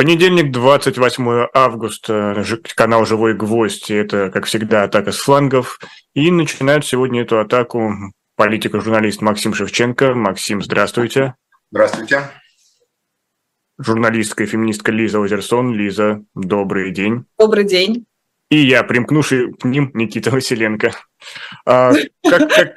[0.00, 2.42] Понедельник, 28 августа,
[2.74, 3.90] канал «Живой гвоздь».
[3.90, 5.78] Это, как всегда, атака с флангов.
[6.14, 7.92] И начинают сегодня эту атаку
[8.34, 10.14] политик-журналист Максим Шевченко.
[10.14, 11.34] Максим, здравствуйте.
[11.70, 12.30] Здравствуйте.
[13.78, 15.74] Журналистка и феминистка Лиза Озерсон.
[15.74, 17.26] Лиза, добрый день.
[17.38, 18.06] Добрый день.
[18.48, 20.92] И я, примкнувший к ним, Никита Василенко.
[21.66, 21.92] А,
[22.26, 22.74] как, как,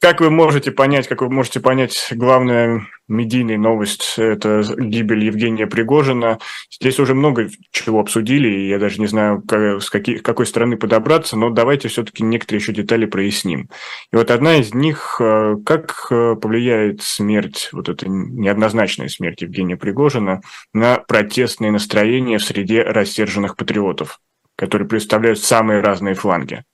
[0.00, 6.38] как вы можете понять, как вы можете понять, главная медийная новость– это гибель Евгения Пригожина.
[6.70, 10.78] Здесь уже много чего обсудили, и я даже не знаю, как, с какой, какой стороны
[10.78, 13.68] подобраться, но давайте все-таки некоторые еще детали проясним.
[14.10, 19.76] И вот одна из них э,– как э, повлияет смерть, вот эта неоднозначная смерть Евгения
[19.76, 20.40] Пригожина
[20.72, 24.18] на протестные настроения в среде рассерженных патриотов,
[24.56, 26.64] которые представляют самые разные фланги.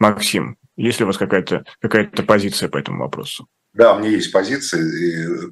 [0.00, 3.46] Максим, есть ли у вас какая-то какая позиция по этому вопросу?
[3.74, 4.82] Да, у меня есть позиция,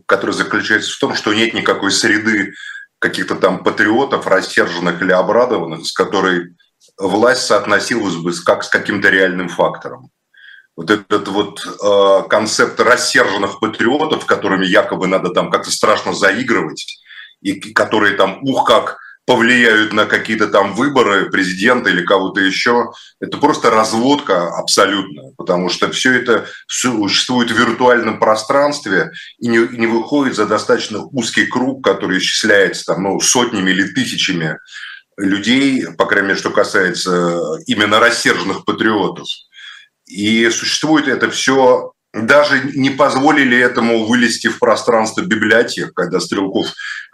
[0.06, 2.55] которая заключается в том, что нет никакой среды
[2.98, 6.56] каких-то там патриотов, рассерженных или обрадованных, с которой
[6.98, 10.11] власть соотносилась бы как с каким-то реальным фактором.
[10.75, 17.01] Вот этот вот э, концепт рассерженных патриотов, которыми якобы надо там как-то страшно заигрывать,
[17.41, 18.98] и которые там, ух, как
[19.29, 22.93] повлияют на какие-то там выборы президента или кого-то еще.
[23.21, 29.87] Это просто разводка абсолютно, потому что все это существует в виртуальном пространстве и не, не
[29.87, 34.57] выходит за достаточно узкий круг, который исчисляется там, ну, сотнями или тысячами
[35.19, 39.27] людей, по крайней мере, что касается именно рассерженных патриотов.
[40.07, 46.69] И существует это все даже не позволили этому вылезти в пространство библиотек, когда Стрелков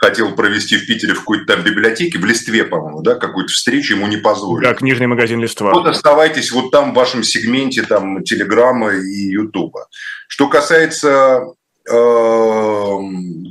[0.04, 4.06] хотел провести в Питере в какой-то там библиотеке, в Листве, по-моему, да, какую-то встречу, ему
[4.06, 4.68] не позволили.
[4.68, 5.72] Да, книжный магазин Листва.
[5.72, 9.88] Вот оставайтесь вот там в вашем сегменте там Телеграма и Ютуба.
[10.28, 11.44] Что касается
[11.88, 11.92] э,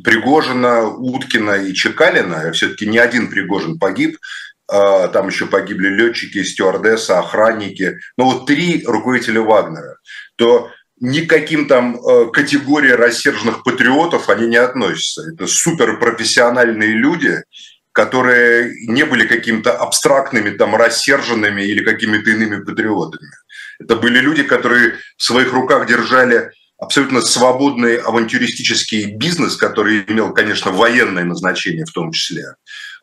[0.03, 4.19] Пригожина, Уткина и Чекалина, все-таки не один Пригожин погиб,
[4.71, 9.97] э, там еще погибли летчики, стюардессы, охранники, но вот три руководителя Вагнера,
[10.35, 10.69] то
[11.03, 15.29] никаким там э, категории рассерженных патриотов они не относятся.
[15.33, 17.43] Это суперпрофессиональные люди,
[17.91, 23.29] которые не были какими-то абстрактными, там, рассерженными или какими-то иными патриотами.
[23.81, 30.71] Это были люди, которые в своих руках держали абсолютно свободный авантюристический бизнес, который имел, конечно,
[30.71, 32.55] военное назначение в том числе,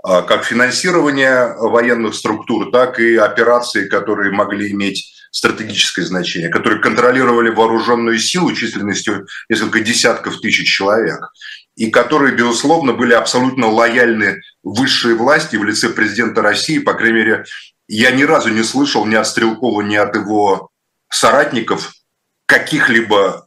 [0.02, 7.50] а как финансирование военных структур, так и операции, которые могли иметь стратегическое значение, которые контролировали
[7.50, 11.30] вооруженную силу численностью несколько десятков тысяч человек,
[11.76, 16.78] и которые, безусловно, были абсолютно лояльны высшей власти в лице президента России.
[16.78, 17.44] По крайней мере,
[17.88, 20.70] я ни разу не слышал ни от Стрелкова, ни от его
[21.10, 21.92] соратников
[22.46, 23.46] каких-либо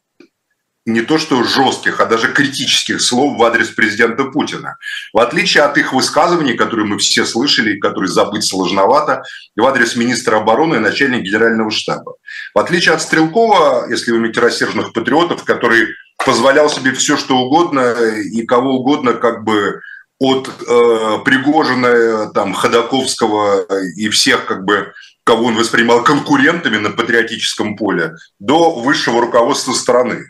[0.86, 4.78] не то что жестких, а даже критических слов в адрес президента Путина.
[5.14, 9.24] В отличие от их высказываний, которые мы все слышали, которые забыть сложновато,
[9.56, 12.16] в адрес министра обороны и начальника генерального штаба.
[12.54, 15.88] В отличие от Стрелкова, если вы имеете рассерженных патриотов, который
[16.26, 19.80] позволял себе все, что угодно и кого угодно как бы
[20.20, 24.94] от э, Пригожина, там, Ходаковского и всех как бы
[25.26, 30.26] кого он воспринимал конкурентами на патриотическом поле, до высшего руководства страны.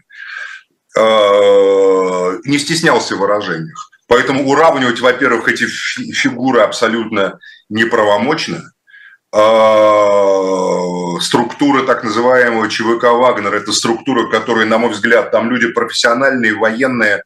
[2.46, 3.90] Не стеснялся в выражениях.
[4.08, 7.40] Поэтому уравнивать, во-первых, эти фигуры абсолютно
[7.70, 8.74] неправомочно.
[9.34, 16.54] Э, структура так называемого ЧВК «Вагнер»– это структура, которая, на мой взгляд, там люди профессиональные,
[16.54, 17.24] военные,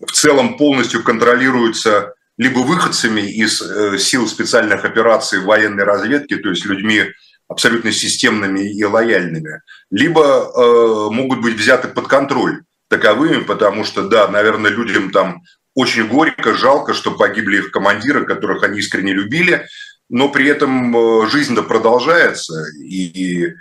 [0.00, 6.64] в целом полностью контролируются либо выходцами из э, сил специальных операций военной разведки, то есть
[6.64, 7.04] людьми
[7.48, 9.60] абсолютно системными и лояльными,
[9.90, 12.62] либо э, могут быть взяты под контроль
[12.94, 15.42] таковыми, потому что, да, наверное, людям там
[15.74, 19.66] очень горько, жалко, что погибли их командиры, которых они искренне любили,
[20.08, 23.54] но при этом э, жизнь-то продолжается, и,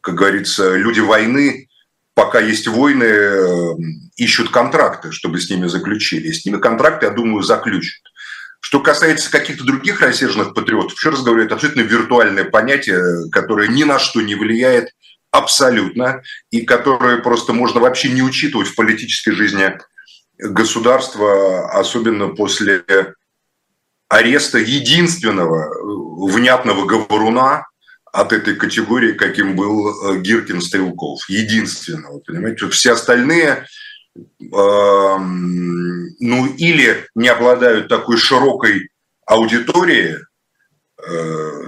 [0.00, 1.68] как говорится, люди войны,
[2.14, 3.74] пока есть войны, э,
[4.16, 6.28] ищут контракты, чтобы с ними заключили.
[6.28, 8.00] И с ними контракты, я думаю, заключат.
[8.60, 13.84] Что касается каких-то других рассерженных патриотов, еще раз говорю, это абсолютно виртуальное понятие, которое ни
[13.84, 14.90] на что не влияет
[15.30, 19.78] абсолютно, и которые просто можно вообще не учитывать в политической жизни
[20.38, 22.84] государства, особенно после
[24.08, 25.70] ареста единственного
[26.28, 27.66] внятного говоруна
[28.12, 31.20] от этой категории, каким был э, Гиркин Стрелков.
[31.28, 32.68] Единственного, понимаете?
[32.68, 33.66] Все остальные
[34.16, 34.26] э,
[35.20, 38.90] ну или не обладают такой широкой
[39.26, 40.16] аудиторией,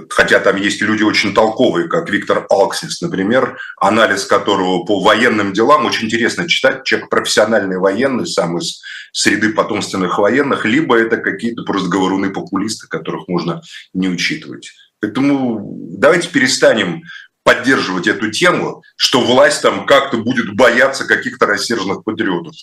[0.09, 5.85] хотя там есть люди очень толковые, как Виктор Алксис, например, анализ которого по военным делам
[5.85, 6.83] очень интересно читать.
[6.83, 8.81] Человек профессиональный военный, сам из
[9.11, 13.61] среды потомственных военных, либо это какие-то просто говоруны-популисты, которых можно
[13.93, 14.71] не учитывать.
[14.99, 17.03] Поэтому давайте перестанем
[17.43, 22.53] поддерживать эту тему, что власть там как-то будет бояться каких-то рассерженных патриотов.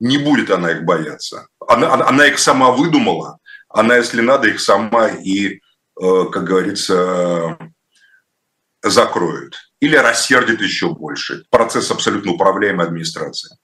[0.00, 1.46] Не будет она их бояться.
[1.68, 5.65] Она, она их сама выдумала, она, если надо, их сама и Э,
[5.98, 7.58] как говорится,
[8.82, 9.56] закроют.
[9.80, 11.44] Или рассердит еще больше.
[11.50, 13.56] Процесс абсолютно управляемой администрации.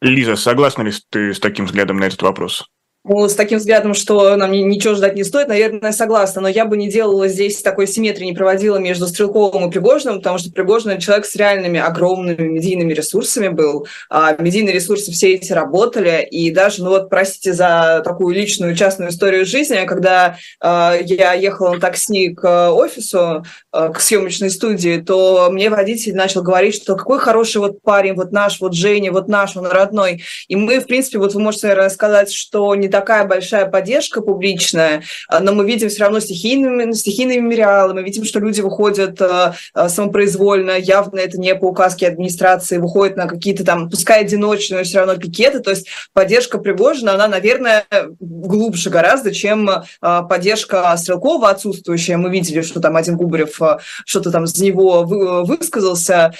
[0.00, 2.68] Лиза, согласна ли ты с таким взглядом на этот вопрос?
[3.06, 6.40] Ну, с таким взглядом, что нам ничего ждать не стоит, наверное, согласна.
[6.40, 10.38] Но я бы не делала здесь такой симметрии, не проводила между Стрелковым и Пригожиным, потому
[10.38, 13.86] что Пригожин человек с реальными огромными медийными ресурсами был.
[14.08, 16.26] А медийные ресурсы все эти работали.
[16.30, 21.74] И даже, ну вот, простите за такую личную, частную историю жизни, когда э, я ехала
[21.74, 27.18] на такси к офису, э, к съемочной студии, то мне водитель начал говорить, что какой
[27.18, 30.22] хороший вот парень, вот наш, вот Женя, вот наш, он родной.
[30.48, 35.02] И мы, в принципе, вот вы можете, наверное, сказать, что не такая большая поддержка публичная,
[35.28, 39.56] а, но мы видим все равно стихийными, стихийные мемориалы, мы видим, что люди выходят а,
[39.74, 44.84] а, самопроизвольно, явно это не по указке администрации, выходят на какие-то там, пускай одиночные, но
[44.84, 47.84] все равно пикеты, то есть поддержка Пригожина, она, наверное,
[48.20, 49.68] глубже гораздо, чем
[50.00, 52.16] поддержка Стрелкова отсутствующая.
[52.16, 53.58] Мы видели, что там один Губарев
[54.06, 56.32] что-то там за него высказался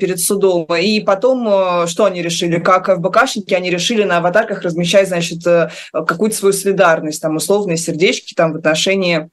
[0.00, 5.06] перед судом, и потом что они решили, как в БКшнике они решили на аватарках размещать,
[5.06, 5.46] значит,
[6.06, 9.30] какую-то свою солидарность, там, условные сердечки там, в отношении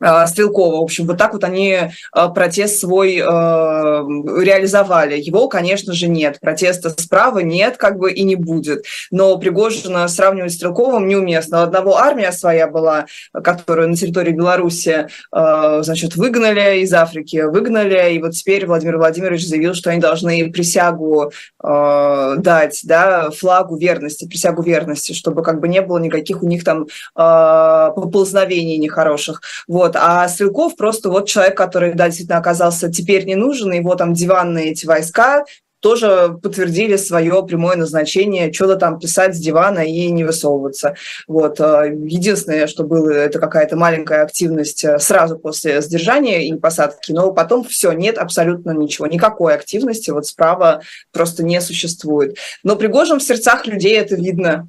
[0.00, 0.76] Стрелкова.
[0.76, 1.76] В общем, вот так вот они
[2.12, 5.18] а, протест свой э, реализовали.
[5.18, 6.38] Его, конечно же, нет.
[6.40, 8.84] Протеста справа нет, как бы и не будет.
[9.10, 11.60] Но Пригожина сравнивать с Стрелковым неуместно.
[11.60, 18.14] У одного армия своя была, которую на территории Беларуси, э, значит, выгнали из Африки, выгнали,
[18.14, 24.26] и вот теперь Владимир Владимирович заявил, что они должны присягу э, дать, да, флагу верности,
[24.26, 29.40] присягу верности, чтобы как бы не было никаких у них там поползновений нехороших.
[29.66, 29.87] Вот.
[29.88, 29.96] Вот.
[29.98, 34.72] А Стрелков просто вот человек, который, да, действительно оказался теперь не нужен, его там диванные
[34.72, 35.46] эти войска
[35.80, 40.94] тоже подтвердили свое прямое назначение, что-то там писать с дивана и не высовываться.
[41.26, 41.58] Вот.
[41.60, 47.32] А, единственное, что было, это какая-то маленькая активность э, сразу после сдержания и посадки, но
[47.32, 50.82] потом все, нет абсолютно ничего, никакой активности вот справа
[51.12, 52.36] просто не существует.
[52.62, 54.68] Но Пригожин в сердцах людей это видно,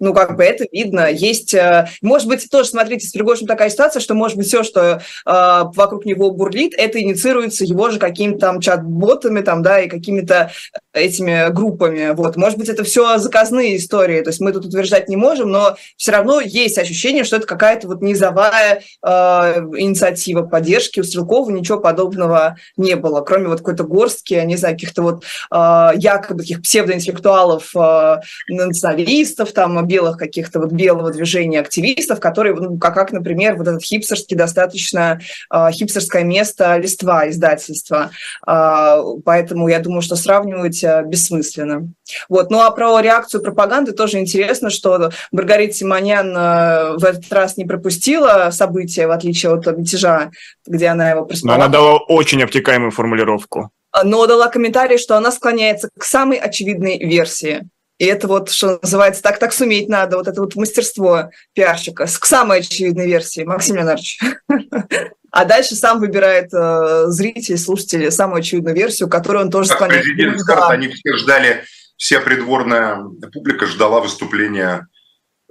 [0.00, 1.10] ну, как бы это видно.
[1.10, 4.80] Есть, э, может быть, тоже, смотрите, с Пригожиным такая ситуация, что, может быть, все, что
[4.90, 10.52] э, вокруг него бурлит, это инициируется его же какими-то там чат-ботами, там, да, и какими-то
[10.98, 12.14] этими группами.
[12.14, 12.36] Вот.
[12.36, 16.12] Может быть, это все заказные истории, то есть мы тут утверждать не можем, но все
[16.12, 21.00] равно есть ощущение, что это какая-то вот низовая э, инициатива поддержки.
[21.00, 25.90] У Стрелкова ничего подобного не было, кроме вот какой-то горстки, не знаю, каких-то вот э,
[25.96, 28.16] якобы таких псевдоинтеллектуалов, э,
[28.48, 33.82] националистов, там, белых каких-то вот белого движения активистов, которые, ну, как, как, например, вот этот
[33.82, 35.20] хипстерский достаточно
[35.52, 38.10] э, хипстерское место листва издательства.
[38.46, 41.88] Э, поэтому я думаю, что сравнивать бессмысленно.
[42.28, 42.50] Вот.
[42.50, 47.64] Ну а про реакцию пропаганды тоже интересно, что Маргарита Симонян э, в этот раз не
[47.64, 50.30] пропустила события, в отличие от мятежа,
[50.66, 51.56] где она его проспала.
[51.56, 53.70] Но она дала очень обтекаемую формулировку
[54.04, 57.68] но дала комментарий, что она склоняется к самой очевидной версии.
[57.98, 62.26] И это вот, что называется, так, так суметь надо, вот это вот мастерство пиарщика к
[62.26, 64.20] самой очевидной версии, Максим Леонардович.
[65.30, 70.02] А дальше сам выбирает э, зритель, слушатель самую очевидную версию, которую он тоже склоняет.
[70.02, 70.70] Президент скажет, да.
[70.70, 71.64] они все ждали,
[71.98, 74.88] вся придворная публика ждала выступления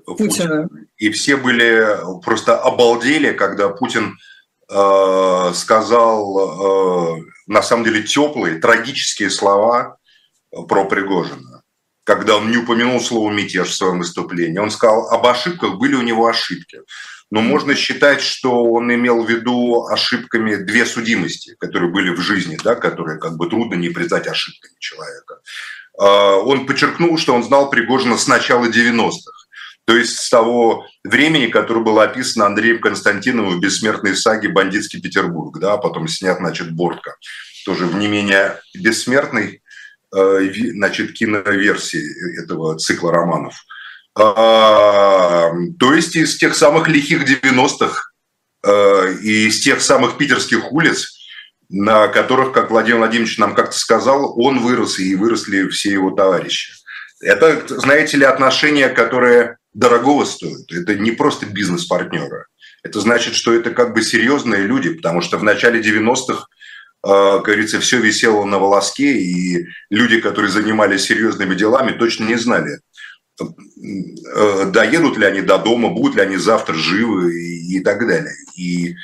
[0.03, 0.63] Путина.
[0.63, 0.69] Путина.
[0.97, 1.85] И все были
[2.25, 4.17] просто обалдели, когда Путин
[4.67, 9.99] э, сказал э, на самом деле теплые, трагические слова
[10.67, 11.56] про Пригожина
[12.07, 14.57] когда он не упомянул слово «мятеж» в своем выступлении.
[14.57, 16.79] Он сказал, об ошибках были у него ошибки.
[17.29, 22.57] Но можно считать, что он имел в виду ошибками две судимости, которые были в жизни,
[22.63, 25.39] да, которые как бы трудно не признать ошибками человека.
[25.99, 29.31] А, он подчеркнул, что он знал Пригожина с начала 90-х.
[29.83, 35.59] То есть с того времени, которое было описано Андреем Константиновым в бессмертной саге «Бандитский Петербург»,
[35.59, 37.17] да, потом снят, значит, Бортко,
[37.65, 39.66] тоже в не менее бессмертной Э,
[40.11, 43.55] значит, киноверсии этого цикла романов.
[44.19, 48.11] А, то есть из тех самых лихих 90-х
[48.63, 51.17] э, и из тех самых питерских улиц,
[51.69, 56.73] на которых, как Владимир Владимирович нам как-то сказал, он вырос и выросли все его товарищи.
[57.21, 60.71] Это, знаете ли, отношения, которые дорогого стоят.
[60.71, 62.47] Это не просто бизнес партнера.
[62.83, 66.45] это значит, что это как бы серьезные люди, потому что в начале 90-х, э,
[67.03, 72.79] как говорится, все висело на волоске, и люди, которые занимались серьезными делами, точно не знали,
[73.39, 78.33] э, доедут ли они до дома, будут ли они завтра живы и, так далее.
[78.55, 78.95] И, э,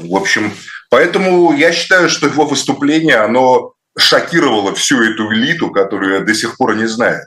[0.00, 0.52] в общем,
[0.90, 6.76] поэтому я считаю, что его выступление, оно шокировало всю эту элиту, которую до сих пор
[6.76, 7.26] не знает.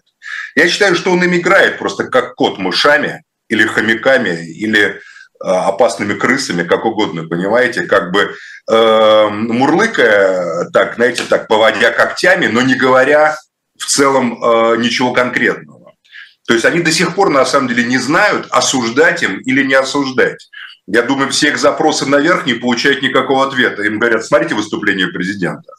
[0.56, 5.00] Я считаю, что он им играет просто как кот мышами или хомяками, или
[5.40, 8.36] опасными крысами, как угодно, понимаете, как бы
[8.70, 13.36] э, мурлыкая, так, знаете, так, поводя когтями, но не говоря
[13.78, 15.94] в целом э, ничего конкретного.
[16.48, 19.74] То есть они до сих пор, на самом деле, не знают, осуждать им или не
[19.74, 20.50] осуждать.
[20.88, 23.82] Я думаю, все их запросы наверх не получают никакого ответа.
[23.84, 25.74] Им говорят, смотрите выступление президента.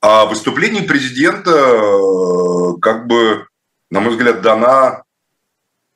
[0.00, 3.46] А выступление президента, э, как бы,
[3.90, 5.03] на мой взгляд, дана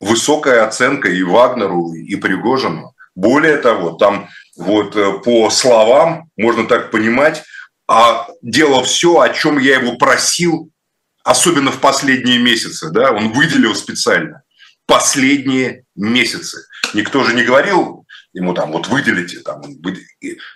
[0.00, 2.94] высокая оценка и Вагнеру, и Пригожину.
[3.14, 7.42] Более того, там вот э, по словам можно так понимать,
[7.88, 10.70] а делал все, о чем я его просил,
[11.24, 14.42] особенно в последние месяцы, да, он выделил специально
[14.86, 16.66] последние месяцы.
[16.94, 18.06] Никто же не говорил
[18.38, 19.62] ему там вот выделите, там,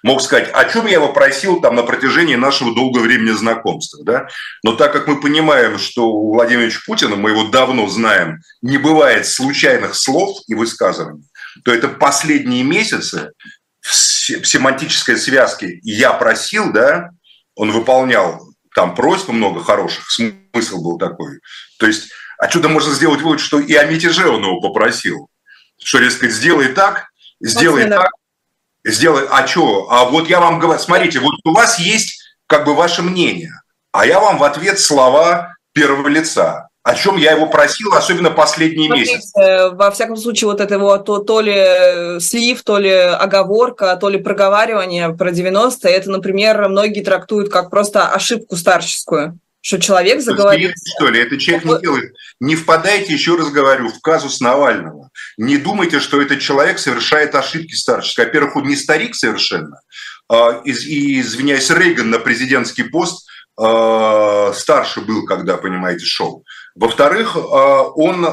[0.02, 4.28] мог сказать, о чем я его просил там на протяжении нашего долгого времени знакомства, да?
[4.62, 9.26] Но так как мы понимаем, что у Владимира Путина, мы его давно знаем, не бывает
[9.26, 11.24] случайных слов и высказываний,
[11.64, 13.32] то это последние месяцы
[13.80, 17.10] в семантической связке «я просил», да,
[17.56, 21.40] он выполнял там просьб много хороших, смысл был такой.
[21.78, 25.28] То есть отсюда можно сделать вывод, что и о мятеже он его попросил,
[25.82, 27.11] что, резко сделай так,
[27.42, 28.10] сделай так,
[28.84, 29.88] сделай, а что?
[29.90, 33.52] А вот я вам говорю, смотрите, вот у вас есть как бы ваше мнение,
[33.92, 38.88] а я вам в ответ слова первого лица о чем я его просил, особенно последние
[38.88, 39.70] Смотрите, месяцы.
[39.72, 44.18] Во всяком случае, вот это его то, то ли слив, то ли оговорка, то ли
[44.18, 50.72] проговаривание про 90 это, например, многие трактуют как просто ошибку старческую что человек заговорил.
[50.96, 52.12] Что ли, это человек не делает.
[52.40, 55.08] Не впадайте, еще раз говорю, в казус Навального.
[55.42, 58.26] Не думайте, что этот человек совершает ошибки старческие.
[58.26, 59.80] Во-первых, он не старик совершенно.
[60.28, 63.26] А, и, извиняюсь, Рейган на президентский пост
[63.58, 66.44] а, старше был, когда, понимаете, шел.
[66.76, 68.24] Во-вторых, а, он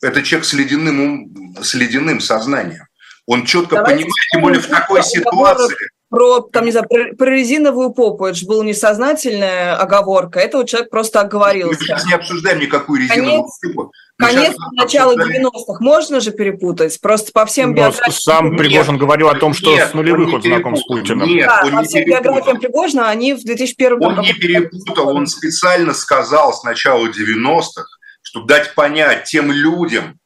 [0.00, 2.86] это человек с ледяным, с ледяным сознанием.
[3.26, 5.76] Он четко Давайте понимает, тем более в такой ситуации
[6.10, 10.68] про, там, не знаю, про, про резиновую попу, это же была несознательная оговорка, это вот
[10.68, 11.80] человек просто оговорился.
[11.80, 13.92] Мы сейчас не обсуждаем никакую резиновую конец, попу.
[14.18, 18.12] Конец начала 90-х можно же перепутать, просто по всем биографиям...
[18.12, 21.28] Сам Пригожин нет, говорил о том, что нет, с нулевых он знаком с Путиным.
[21.28, 22.34] Нет, да, он по всем перепутал.
[22.34, 24.20] биографиям Пригожина они в 2001 году...
[24.20, 27.86] Он не перепутал, он специально сказал с начала 90-х,
[28.22, 30.18] чтобы дать понять тем людям,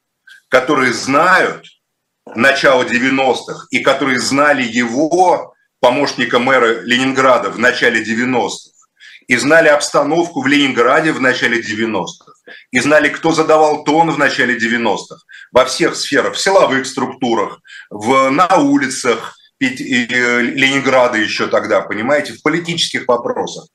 [0.49, 1.67] которые знают
[2.33, 8.71] начало 90-х и которые знали его, помощника мэра Ленинграда в начале 90-х,
[9.27, 12.32] и знали обстановку в Ленинграде в начале 90-х,
[12.71, 15.17] и знали, кто задавал тон в начале 90-х,
[15.51, 22.41] во всех сферах, в силовых структурах, в, на улицах э, Ленинграда еще тогда, понимаете, в
[22.41, 23.67] политических вопросах.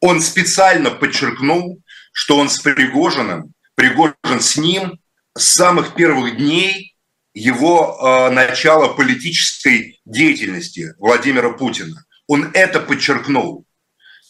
[0.00, 1.80] Он специально подчеркнул,
[2.12, 4.98] что он с Пригожиным, Пригожин с ним
[5.36, 6.94] с самых первых дней
[7.34, 12.04] его э, начала политической деятельности Владимира Путина.
[12.26, 13.64] Он это подчеркнул.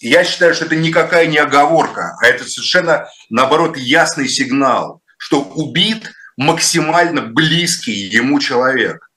[0.01, 6.13] Я считаю, что это никакая не оговорка, а это совершенно, наоборот, ясный сигнал, что убит
[6.37, 9.11] максимально близкий ему человек,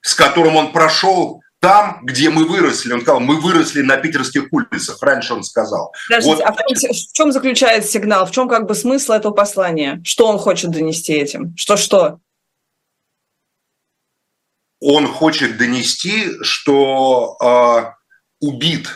[0.00, 2.92] с которым он прошел там, где мы выросли.
[2.92, 5.92] Он сказал, мы выросли на питерских улицах, раньше он сказал.
[6.08, 6.44] Подождите, вот.
[6.44, 8.26] а в чем заключается сигнал?
[8.26, 10.00] В чем как бы смысл этого послания?
[10.04, 11.54] Что он хочет донести этим?
[11.56, 12.18] Что-что?
[14.82, 17.92] он хочет донести, что э,
[18.40, 18.88] убит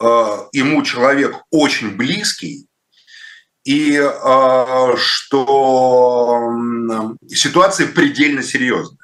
[0.00, 2.68] ему человек очень близкий,
[3.64, 6.52] и э, что
[6.90, 8.96] э, ситуация предельно серьезная.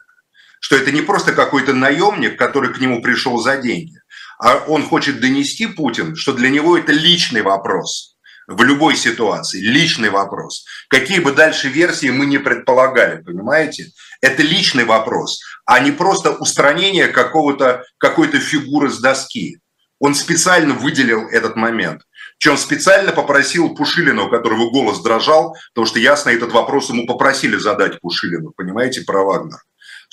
[0.60, 4.00] Что это не просто какой-то наемник, который к нему пришел за деньги,
[4.38, 8.12] а он хочет донести Путин, что для него это личный вопрос–
[8.46, 10.64] в любой ситуации, личный вопрос.
[10.88, 13.92] Какие бы дальше версии мы не предполагали, понимаете?
[14.20, 19.60] Это личный вопрос, а не просто устранение какого-то, какой-то фигуры с доски.
[20.04, 22.02] Он специально выделил этот момент.
[22.36, 27.56] Чем специально попросил Пушилина, у которого голос дрожал, потому что ясно, этот вопрос ему попросили
[27.56, 29.60] задать Пушилину, понимаете, про Вагнер.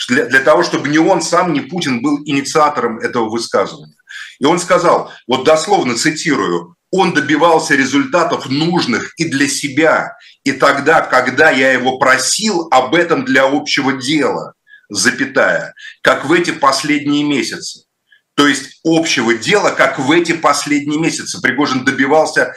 [0.08, 3.98] Для, для того, чтобы ни он сам, ни Путин был инициатором этого высказывания.
[4.40, 11.02] И он сказал, вот дословно цитирую, он добивался результатов нужных и для себя, и тогда,
[11.02, 14.54] когда я его просил об этом для общего дела.
[14.88, 17.91] запятая, как в эти последние месяцы.
[18.36, 21.42] То есть общего дела, как в эти последние месяцы.
[21.42, 22.54] Пригожин добивался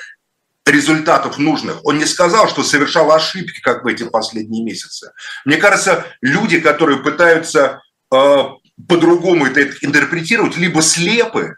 [0.66, 1.84] результатов нужных.
[1.84, 5.12] Он не сказал, что совершал ошибки, как в эти последние месяцы.
[5.44, 8.44] Мне кажется, люди, которые пытаются э,
[8.88, 11.56] по-другому это интерпретировать, либо слепы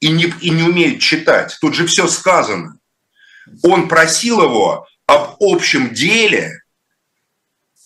[0.00, 1.56] и не, и не умеют читать.
[1.60, 2.78] Тут же все сказано.
[3.62, 6.62] Он просил его об общем деле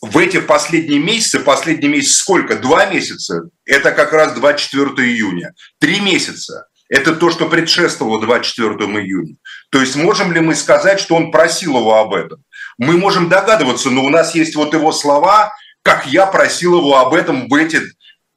[0.02, 2.56] в эти последние месяцы, последний месяц сколько?
[2.56, 3.48] Два месяца?
[3.64, 5.54] Это как раз 24 июня.
[5.78, 6.66] Три месяца.
[6.88, 9.36] Это то, что предшествовало 24 июня.
[9.70, 12.42] То есть можем ли мы сказать, что он просил его об этом?
[12.78, 17.14] Мы можем догадываться, но у нас есть вот его слова, как я просил его об
[17.14, 17.80] этом в эти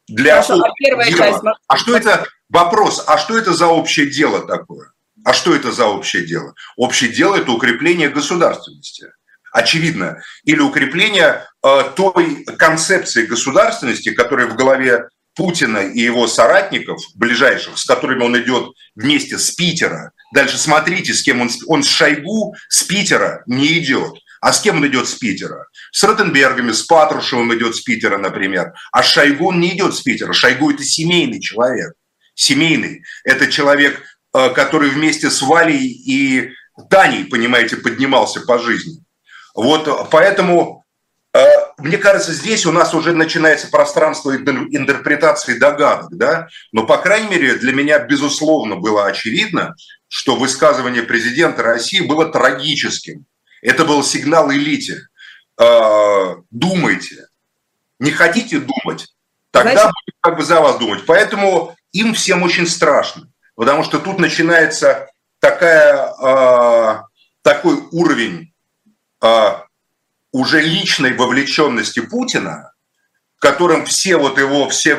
[0.07, 1.39] для Хорошо, а первая часть...
[1.67, 3.03] А что это вопрос?
[3.07, 4.91] А что это за общее дело такое?
[5.24, 6.53] А что это за общее дело?
[6.77, 9.07] Общее дело– это укрепление государственности.
[9.55, 10.21] Очевидно.
[10.43, 17.85] Или укрепление э, той концепции государственности, которая в голове Путина и его соратников ближайших, с
[17.85, 20.12] которыми он идет вместе с Питера.
[20.33, 24.15] Дальше смотрите, с кем он, он с Шойгу с Питера не идет.
[24.41, 25.67] А с кем он идет с Питера?
[25.93, 28.74] С Ротенбергами, с Патрушевым идет с Питера, например.
[28.91, 30.33] А Шойгу он не идет с Питера.
[30.33, 31.93] Шойгу– это семейный человек.
[32.33, 33.03] Семейный.
[33.24, 36.51] Это человек, э, который вместе с Валей и
[36.89, 39.04] Таней, понимаете, поднимался по жизни.
[39.55, 40.83] Вот поэтому,
[41.33, 41.45] э,
[41.77, 47.55] мне кажется, здесь у нас уже начинается пространство интерпретации догадок, да, но, по крайней мере,
[47.55, 49.75] для меня, безусловно, было очевидно,
[50.07, 53.25] что высказывание президента России было трагическим.
[53.62, 55.07] Это был сигнал элите.
[55.57, 57.27] Э, думайте.
[58.00, 59.07] Не хотите думать?
[59.51, 59.91] Тогда Знаете...
[60.05, 61.05] будет как бы за вас думать.
[61.05, 65.07] Поэтому им всем очень страшно, потому что тут начинается
[65.39, 67.03] такая, э,
[67.41, 68.53] такой уровень
[70.32, 72.74] уже личной вовлеченности Путина,
[73.38, 74.96] в котором все вот его, все,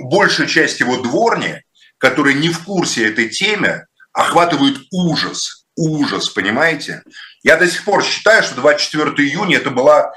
[0.00, 1.62] большая часть его дворни,
[1.98, 7.02] которые не в курсе этой темы, охватывают ужас, ужас, понимаете?
[7.42, 10.12] Я до сих пор считаю, что 24 июня это была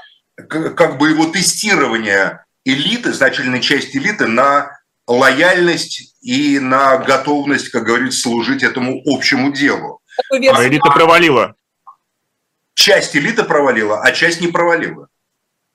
[0.48, 8.20] как бы его тестирование элиты, значительной части элиты на лояльность и на готовность, как говорится,
[8.20, 10.00] служить этому общему делу.
[10.30, 11.54] А элита провалила.
[12.80, 15.08] Часть элиты провалила, а часть не провалила.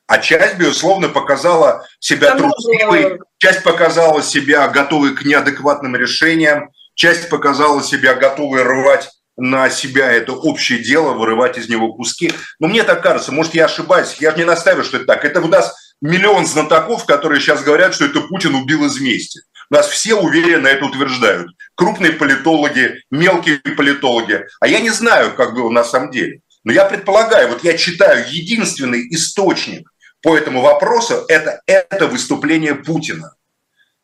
[0.07, 7.83] А часть, безусловно, показала себя трусливой, часть показала себя готовой к неадекватным решениям, часть показала
[7.83, 12.33] себя готовой рвать на себя это общее дело, вырывать из него куски.
[12.57, 15.25] Но мне так кажется, может, я ошибаюсь, я же не настаиваю, что это так.
[15.25, 19.41] Это у нас миллион знатоков, которые сейчас говорят, что это Путин убил из мести.
[19.69, 21.51] Нас все уверенно это утверждают.
[21.75, 24.45] Крупные политологи, мелкие политологи.
[24.59, 26.41] А я не знаю, как было на самом деле.
[26.65, 29.87] Но я предполагаю, вот я читаю, единственный источник
[30.21, 33.35] по этому вопросу– это, это выступление Путина,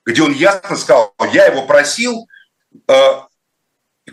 [0.06, 2.28] где он ясно сказал, я его просил,
[2.88, 2.94] э,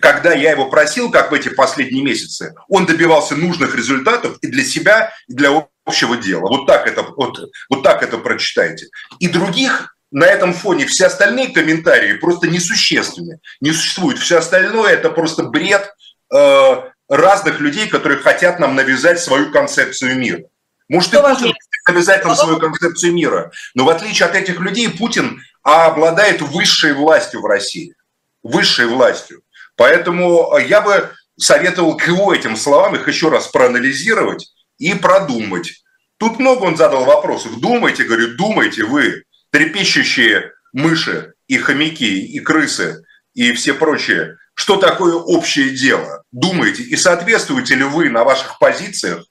[0.00, 4.64] когда я его просил, как в эти последние месяцы, он добивался нужных результатов и для
[4.64, 5.50] себя, и для
[5.84, 6.48] общего дела.
[6.48, 8.86] Вот так это, вот, вот так это прочитайте.
[9.18, 13.40] И других на этом фоне все остальные комментарии просто несущественны.
[13.60, 14.18] Не существует.
[14.18, 15.92] Все остальное это просто бред,
[16.34, 20.44] э, разных людей, которые хотят нам навязать свою концепцию мира.
[20.88, 21.54] Может, и Путин
[21.86, 27.40] навязать нам свою концепцию мира, но в отличие от этих людей Путин обладает высшей властью
[27.40, 27.94] в России.
[28.42, 29.42] Высшей властью.
[29.76, 35.82] Поэтому я бы советовал к его этим словам их еще раз проанализировать и продумать.
[36.18, 37.60] Тут много он задал вопросов.
[37.60, 45.14] Думайте, говорю, думайте вы, трепещущие мыши и хомяки, и крысы, и все прочие что такое
[45.14, 46.24] общее дело.
[46.32, 49.24] Думаете, и соответствуете ли вы на ваших позициях,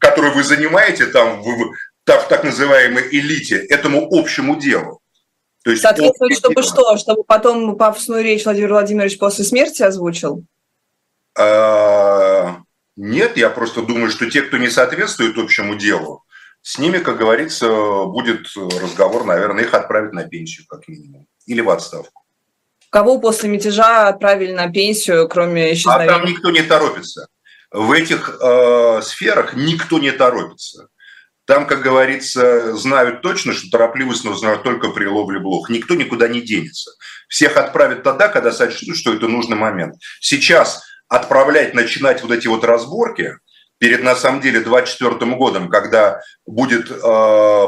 [0.00, 1.72] которые вы занимаете там в, в,
[2.04, 5.00] в так называемой элите, этому общему делу?
[5.62, 6.66] То есть Соответствовать, чтобы дело.
[6.66, 6.96] что?
[6.96, 10.44] Чтобы потом пафосную речь Владимир Владимирович после смерти озвучил?
[11.38, 12.56] А,
[12.96, 16.24] нет, я просто думаю, что те, кто не соответствует общему делу,
[16.60, 17.68] с ними, как говорится,
[18.06, 22.21] будет разговор, наверное, их отправят на пенсию, как минимум, или в отставку.
[22.92, 26.14] Кого после мятежа отправили на пенсию, кроме исчезновения?
[26.14, 27.26] А там никто не торопится.
[27.70, 30.88] В этих э, сферах никто не торопится.
[31.46, 35.70] Там, как говорится, знают точно, что торопливость нужна только при ловле блох.
[35.70, 36.90] Никто никуда не денется.
[37.28, 39.94] Всех отправят тогда, когда сочтут, что это нужный момент.
[40.20, 43.38] Сейчас отправлять, начинать вот эти вот разборки
[43.78, 46.94] перед, на самом деле, 24 годом, когда будет, э,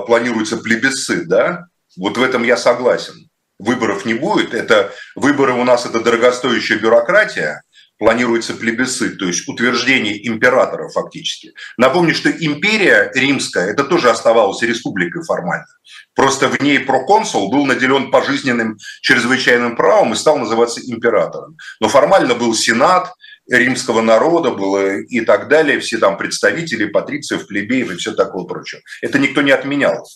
[0.07, 4.55] планируется плебисцит, да, вот в этом я согласен выборов не будет.
[4.55, 7.63] Это выборы у нас это дорогостоящая бюрократия.
[7.97, 11.53] планируется плебисцит, то есть утверждение императора фактически.
[11.77, 15.67] Напомню, что империя римская, это тоже оставалась республикой формально.
[16.15, 21.57] Просто в ней проконсул был наделен пожизненным чрезвычайным правом и стал называться императором.
[21.81, 23.13] Но формально был сенат,
[23.49, 28.83] римского народа было и так далее, все там представители, патрициев, плебеев и все такое прочее.
[29.03, 30.07] Это никто не отменял.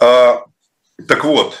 [0.00, 0.44] А,
[1.06, 1.60] так вот,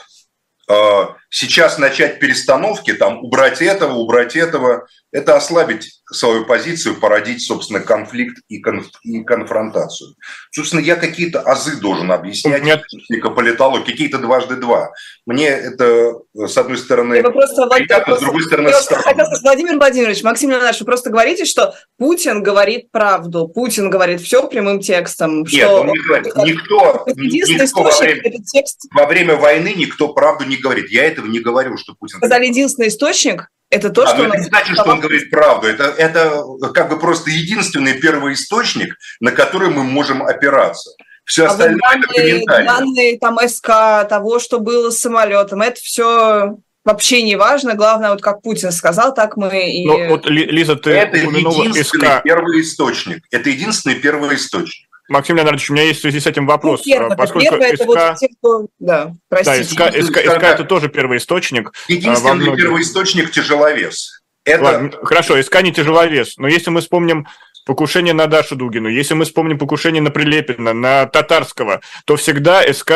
[1.28, 8.38] сейчас начать перестановки, там, убрать этого, убрать этого, это ослабить свою позицию, породить, собственно, конфликт
[8.48, 10.14] и, конф, и конфронтацию.
[10.50, 12.82] Собственно, я какие-то азы должен объяснять, Нет.
[13.22, 14.90] политологу, какие-то дважды два.
[15.26, 19.24] Мне это, с одной стороны, я просто, приятно, с другой стороны, странно.
[19.42, 24.80] Владимир Владимирович, Максим Леонидович, вы просто говорите, что Путин говорит правду, Путин говорит все прямым
[24.80, 25.42] текстом.
[25.42, 26.26] Нет, что он не говорит.
[26.36, 28.86] Никто, никто во, время, текст...
[28.92, 30.90] во время войны никто правду не говорит.
[30.90, 32.18] Я этого не говорю, что Путин...
[32.18, 34.24] Сказали единственный источник, это то, а, что...
[34.24, 35.68] это не значит, что он говорит правду.
[35.68, 36.42] Это, это
[36.74, 40.90] как бы просто единственный первый источник, на который мы можем опираться.
[41.24, 42.66] Все а остальное данные, это комментарии.
[42.66, 47.74] Данные там СК, того, что было с самолетом, это все вообще не важно.
[47.74, 49.86] Главное, вот как Путин сказал, так мы и...
[49.86, 52.22] Ну, вот, Лиза, ты это единственный СК.
[52.24, 53.22] первый источник.
[53.30, 54.89] Это единственный первый источник.
[55.10, 56.82] Максим Леонидович, у меня есть в связи с этим вопрос.
[56.86, 57.74] Ну, первое, поскольку первое, СК...
[57.74, 58.66] это вот те, кто...
[58.78, 59.76] Да, простите.
[59.76, 61.72] Да, СК, СК, СК это тоже первый источник.
[61.88, 62.62] Единственный многих...
[62.62, 64.22] первый источник– тяжеловес.
[64.44, 64.62] Это...
[64.62, 67.26] Ладно, хорошо, СК не тяжеловес, но если мы вспомним
[67.66, 72.92] покушение на Дашу Дугину, если мы вспомним покушение на Прилепина, на Татарского, то всегда СК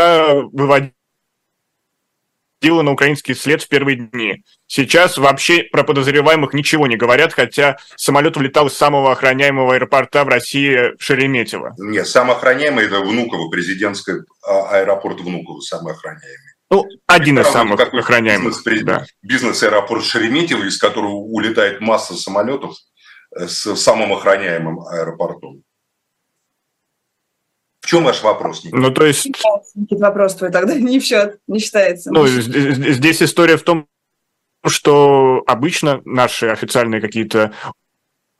[0.52, 0.92] выводил
[2.64, 4.42] входила на украинский след в первые дни.
[4.66, 10.28] Сейчас вообще про подозреваемых ничего не говорят, хотя самолет улетал из самого охраняемого аэропорта в
[10.28, 11.74] России Шереметьево.
[11.76, 14.14] Нет, самый охраняемый– это Внуково, президентский
[14.46, 16.54] а, аэропорт Внуково, самый охраняемый.
[16.70, 18.54] Ну, один из самых охраняемых.
[18.64, 19.04] Бизнес, да.
[19.20, 22.76] бизнес-аэропорт Шереметьево, из которого улетает масса самолетов
[23.38, 25.64] э, с самым охраняемым аэропортом.
[27.84, 28.64] В чем ваш вопрос?
[28.64, 28.78] Никита?
[28.78, 29.26] Ну, то есть...
[29.26, 32.10] Никит, вопрос твой тогда не в счет, не считается.
[32.10, 33.88] Ну, здесь история в том,
[34.64, 37.52] что обычно наши официальные какие-то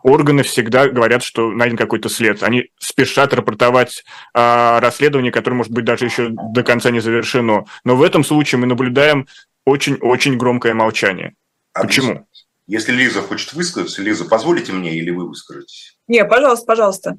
[0.03, 2.43] органы всегда говорят, что найден какой-то след.
[2.43, 4.03] Они спешат рапортовать
[4.33, 7.67] о расследовании, которое, может быть, даже еще до конца не завершено.
[7.85, 9.29] Но в этом случае мы наблюдаем
[9.67, 11.35] очень-очень громкое молчание.
[11.75, 12.03] Объясню.
[12.03, 12.27] Почему?
[12.67, 15.99] Если Лиза хочет высказаться, Лиза, позволите мне или вы выскажетесь?
[16.09, 17.19] Не, пожалуйста, пожалуйста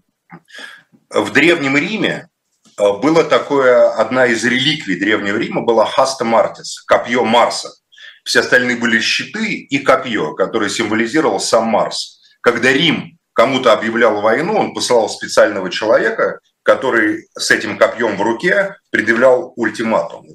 [1.10, 2.30] в Древнем Риме
[2.78, 7.70] э, было такое, одна из реликвий Древнего Рима была хаста мартис, копье Марса.
[8.24, 12.20] Все остальные были щиты и копье, которое символизировало сам Марс.
[12.42, 18.76] Когда Рим кому-то объявлял войну, он посылал специального человека, который с этим копьем в руке
[18.90, 20.26] предъявлял ультиматум.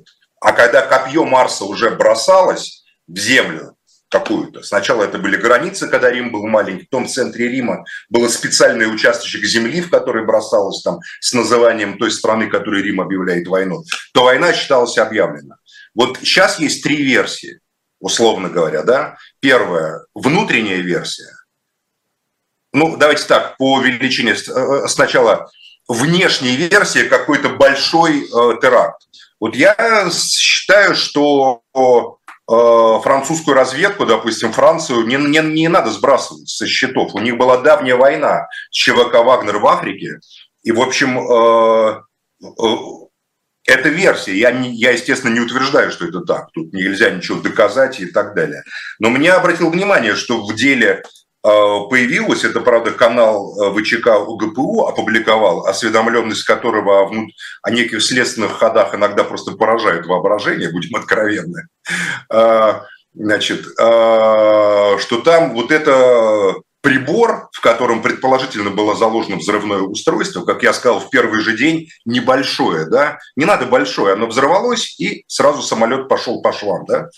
[0.40, 3.74] А когда копье Марса уже бросалось в землю,
[4.11, 4.62] какую-то.
[4.62, 9.81] Сначала это были границы, когда Рим был маленький, в центре Рима был специальный участочек земли,
[9.81, 14.99] в который бросалось там с называнием той страны, которой Рим объявляет войну, то война считалась
[14.99, 15.57] объявлена.
[15.94, 17.61] Вот сейчас есть три версии,
[18.01, 19.16] условно говоря, да.
[19.40, 21.31] Первая– внутренняя версия.
[22.73, 24.33] Ну, давайте так, по величине.
[24.33, 25.51] Э, сначала
[25.88, 28.29] внешняя версия какой-то большой э,
[28.61, 29.03] теракт.
[29.40, 31.81] Вот я считаю, что Э,
[32.51, 37.15] французскую разведку, допустим, Францию, не, не, не надо сбрасывать со счетов.
[37.15, 40.19] У них была давняя война с ЧВК «Вагнер» в Африке.
[40.63, 42.01] И, в общем, э,
[42.43, 42.77] э,
[43.67, 44.37] это версия.
[44.37, 46.51] Я, не, я, естественно, не утверждаю, что это так.
[46.53, 48.65] Тут нельзя ничего доказать и так далее.
[48.99, 51.05] Но меня обратил внимание, что в деле
[51.42, 57.31] а, появилось, это, правда, канал а, ВЧК УГПУ опубликовал, осведомленность которого о, внут...
[57.62, 61.68] о неких следственных ходах иногда просто поражает воображение, будем откровенны.
[62.33, 70.62] А, значит, что там вот это прибор, в котором предположительно было заложено взрывное устройство, как
[70.62, 75.62] я сказал, в первый же день небольшое, да, не надо большое, оно взорвалось, и сразу
[75.62, 77.09] самолет пошел по швам, да.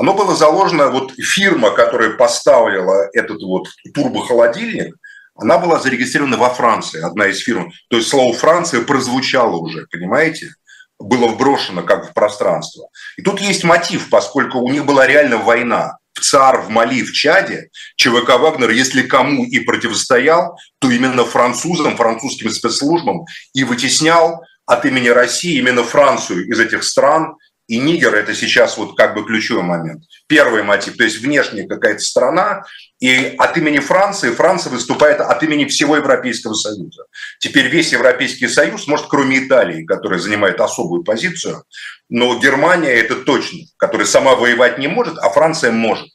[0.00, 4.96] Оно было заложено, вот фирма, которая поставила этот вот турбохолодильник,
[5.34, 7.70] она была зарегистрирована во Франции, одна из фирм.
[7.90, 10.54] То есть слово «Франция» прозвучало уже, понимаете?
[10.98, 12.88] Было вброшено как в пространство.
[13.18, 15.98] И тут есть мотив, поскольку у них была реально война.
[16.14, 21.98] В ЦАР, в Мали, в Чаде ЧВК «Вагнер», если кому и противостоял, то именно французам,
[21.98, 27.36] французским спецслужбам и вытеснял от имени России именно Францию из этих стран
[27.70, 30.02] и Нигер– это сейчас вот как бы ключевой момент.
[30.26, 32.64] Первый мотив, то есть внешняя какая-то страна,
[32.98, 37.04] и от имени Франции Франция выступает от имени всего Европейского Союза.
[37.38, 41.62] Теперь весь Европейский Союз, может, кроме Италии, которая занимает особую позицию,
[42.08, 46.08] но Германия– это точно, которая сама воевать не может, а Франция может.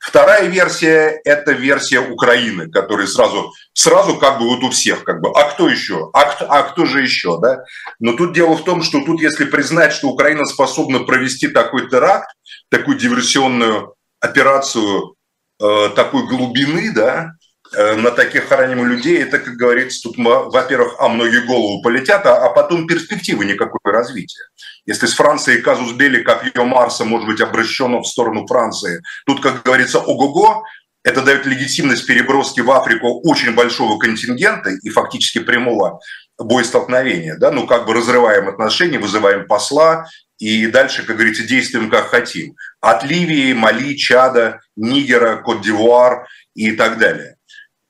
[0.00, 5.30] Вторая версия– это версия Украины, которая сразу, сразу как бы вот у всех, как бы,
[5.30, 6.10] а кто еще?
[6.12, 7.64] А кто, а кто же еще, да?
[8.00, 12.28] Но тут дело в том, что тут, если признать, что Украина способна провести такой теракт,
[12.68, 15.14] такую диверсионную операцию
[15.62, 17.32] э, такой глубины, да,
[17.76, 22.50] на таких храним людей, это, как говорится, тут, во-первых, а многие голову полетят, а, а
[22.50, 24.44] потом перспективы никакой развития.
[24.86, 29.62] Если с Францией казус Бели копье Марса может быть обращено в сторону Франции, тут, как
[29.62, 30.64] говорится, ого-го,
[31.04, 36.00] это дает легитимность переброски в Африку очень большого контингента и фактически прямого
[36.38, 37.36] боестолкновения.
[37.36, 37.50] Да?
[37.50, 40.06] Ну, как бы разрываем отношения, вызываем посла
[40.38, 42.56] и дальше, как говорится, действуем как хотим.
[42.80, 47.33] От Ливии, Мали, Чада, Нигера, Кот-Дивуар и так далее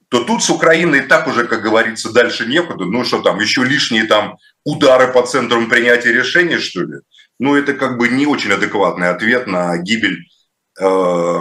[0.09, 2.85] то тут с Украиной так уже, как говорится, дальше некуда.
[2.85, 7.01] Ну что там, еще лишние там удары по центрам принятия решений, что ли?
[7.39, 10.29] Ну это как бы не очень адекватный ответ на гибель
[10.81, 11.41] э,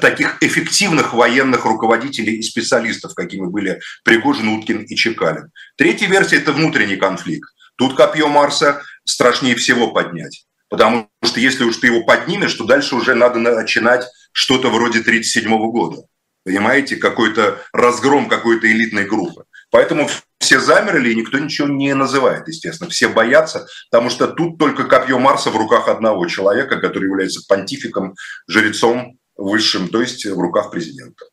[0.00, 5.50] таких эффективных военных руководителей и специалистов, какими были Пригожин, Уткин и Чекалин.
[5.76, 7.48] Третья версия– это внутренний конфликт.
[7.76, 10.46] Тут копье Марса страшнее всего поднять.
[10.70, 15.70] Потому что если уж ты его поднимешь, то дальше уже надо начинать что-то вроде 1937
[15.70, 16.02] года
[16.44, 19.44] понимаете, какой-то разгром какой-то элитной группы.
[19.70, 22.90] Поэтому все замерли, и никто ничего не называет, естественно.
[22.90, 28.14] Все боятся, потому что тут только копье Марса в руках одного человека, который является понтификом,
[28.48, 31.24] жрецом высшим, то есть в руках президента.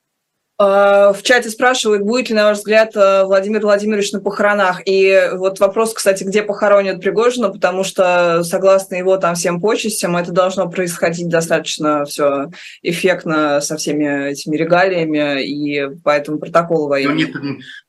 [0.63, 4.83] А, в чате спрашивают, будет ли, на ваш взгляд, э, Владимир Владимирович на похоронах.
[4.85, 10.31] И вот вопрос, кстати, где похоронят Пригожина, потому что, согласно его там всем почестям, это
[10.31, 12.51] должно происходить достаточно все
[12.83, 17.33] эффектно со всеми этими регалиями, и поэтому протокол военный.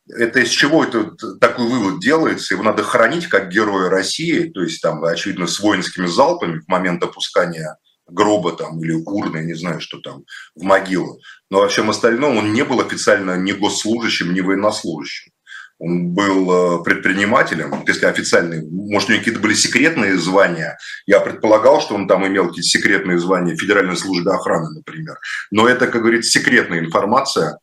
[0.08, 1.11] Это из чего это
[1.42, 2.54] такой вывод делается?
[2.54, 7.02] Его надо хранить как героя России, то есть там, очевидно, с воинскими залпами в момент
[7.02, 7.76] опускания
[8.08, 11.20] гроба там или урны, не знаю, что там, в могилу.
[11.50, 15.32] Но во всем остальном он не был официально ни госслужащим, ни военнослужащим.
[15.78, 20.78] Он был э, предпринимателем, если официальные, может, у него какие-то были секретные звания.
[21.06, 25.18] Я предполагал, что он там имел какие-то секретные звания Федеральной службы охраны, например.
[25.50, 27.58] Но это, как говорится, секретная информация.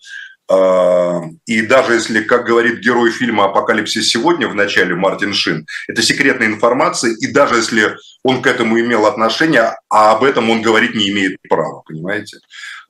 [0.52, 6.02] А, и даже если, как говорит герой фильма «Апокалипсис сегодня» в начале Мартин Шин, это
[6.02, 10.96] секретная информация, и даже если он к этому имел отношение, а об этом он говорить
[10.96, 12.38] не имеет права, понимаете?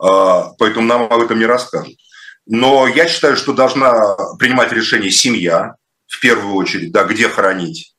[0.02, 1.96] А, поэтому нам об этом не расскажут.
[2.46, 5.76] Но я считаю, что должна принимать решение семья,
[6.08, 7.94] в первую очередь, да, где хранить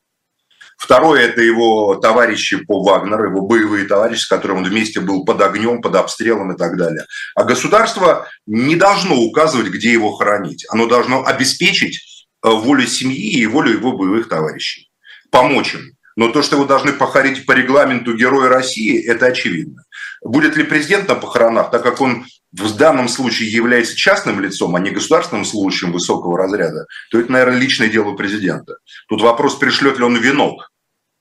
[0.80, 5.42] Второе– это его товарищи по Вагнеру, его боевые товарищи, с которыми он вместе был под
[5.42, 7.04] огнем, под обстрелом и так далее.
[7.34, 10.64] А государство не должно указывать, где его хоронить.
[10.70, 14.90] Оно должно обеспечить э, волю семьи и волю его боевых товарищей,
[15.30, 15.82] помочь им.
[16.16, 19.84] Но то, что его должны похоронить по регламенту Героя России, это очевидно.
[20.22, 24.80] Будет ли президент на похоронах, так как он в данном случае является частным лицом, а
[24.80, 28.76] не государственным служащим высокого разряда, то это, наверное, личное дело президента.
[29.08, 30.70] Тут вопрос, пришлет ли он венок,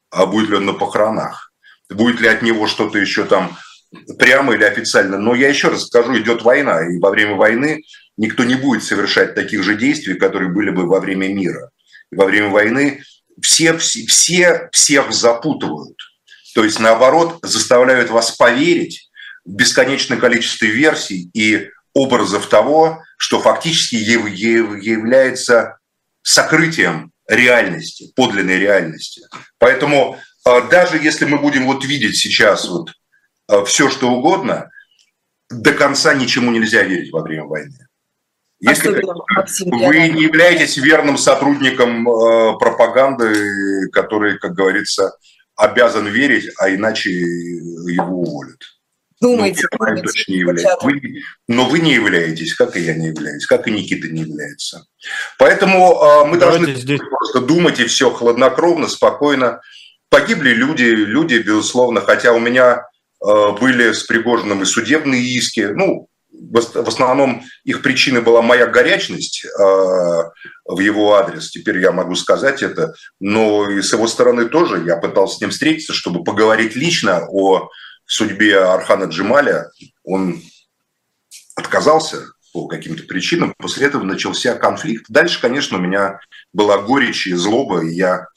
[0.09, 1.51] а будет ли он на похоронах,
[1.89, 3.55] будет ли от него что-то еще там
[4.17, 5.17] прямо или официально.
[5.17, 7.83] Но я еще раз скажу, идет война, и во время войны
[8.17, 11.69] никто не будет совершать таких же действий, которые были бы во время мира.
[12.11, 13.03] И во время войны
[13.41, 15.97] все, все, все всех запутывают.
[16.55, 19.08] То есть, наоборот, заставляют вас поверить
[19.45, 25.77] бесконечное количество версий и образов того, что фактически является
[26.21, 29.21] сокрытием реальности, подлинной реальности.
[29.57, 32.91] Поэтому а, даже если мы будем вот видеть сейчас вот
[33.47, 34.69] а, все, что угодно,
[35.49, 37.87] до конца ничему нельзя верить во время войны.
[38.59, 45.13] Если вы не являетесь верным сотрудником э, пропаганды, который, как говорится,
[45.55, 48.59] обязан верить, а иначе его уволят.
[49.21, 50.65] Думаете, ну, думаете точно не являюсь.
[50.81, 51.01] Вы,
[51.47, 54.85] но вы не являетесь, как и я не являюсь, как и Никита не является.
[55.37, 56.99] Поэтому э, мы Давайте должны здесь...
[56.99, 59.61] просто думать и все хладнокровно, спокойно.
[60.09, 62.83] Погибли люди, люди, безусловно, хотя у меня
[63.21, 65.67] э, были с Пригожиным и судебные иски.
[65.73, 72.15] Ну, в основном их причиной была моя горячность э, в его адрес, теперь я могу
[72.15, 76.75] сказать это, но и с его стороны тоже я пытался с ним встретиться, чтобы поговорить
[76.75, 77.69] лично о
[78.09, 79.71] судьбе Архана Джималя.
[80.03, 80.41] Он
[81.55, 85.05] отказался по каким-то причинам, после этого начался конфликт.
[85.07, 86.19] Дальше, конечно, у меня
[86.51, 88.27] была горечь и злоба, и я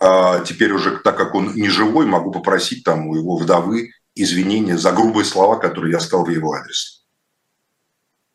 [0.00, 4.78] а, теперь уже, так как он не живой, могу попросить там у его вдовы извинения
[4.78, 6.99] за грубые слова, которые я сказал в его адрес.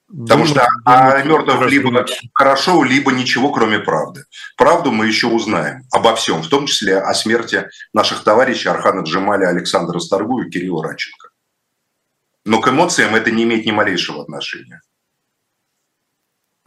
[0.07, 4.25] Потому что о мертвых либо хорошо, либо ничего, кроме правды.
[4.55, 9.47] Правду мы еще узнаем обо всем, в том числе о смерти наших товарищей Архана Джемаля,
[9.47, 11.29] Александра Старгу и Кирилла Радченко.
[12.45, 14.81] Но к эмоциям это не имеет ни малейшего отношения.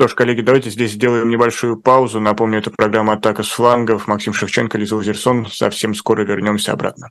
[0.01, 2.21] Что ж, коллеги, давайте здесь сделаем небольшую паузу.
[2.21, 4.07] Напомню, это программа «Атака с флангов».
[4.07, 5.47] Максим Шевченко, Лиза Лазерсон.
[5.47, 7.11] Совсем скоро вернемся обратно.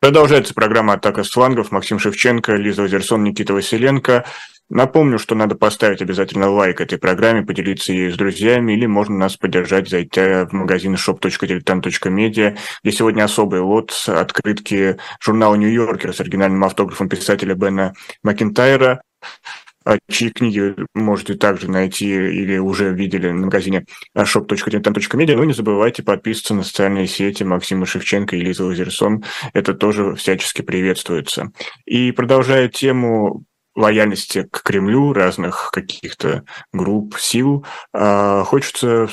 [0.00, 1.72] Продолжается программа «Атака с флангов».
[1.72, 4.24] Максим Шевченко, Лиза Озерсон, Никита Василенко.
[4.70, 9.36] Напомню, что надо поставить обязательно лайк этой программе, поделиться ею с друзьями, или можно нас
[9.36, 17.10] поддержать, зайдя в магазин shop.diletant.media, где сегодня особый лот открытки журнала «Нью-Йоркер» с оригинальным автографом
[17.10, 19.02] писателя Бена Макентайра
[20.10, 23.84] чьи книги можете также найти или уже видели на магазине
[24.16, 25.36] shop.content.media.
[25.36, 29.24] Ну, не забывайте подписываться на социальные сети Максима Шевченко и Лиза Лазерсон.
[29.52, 31.52] Это тоже всячески приветствуется.
[31.86, 39.08] И продолжая тему лояльности к Кремлю, разных каких-то групп, сил, а, хочется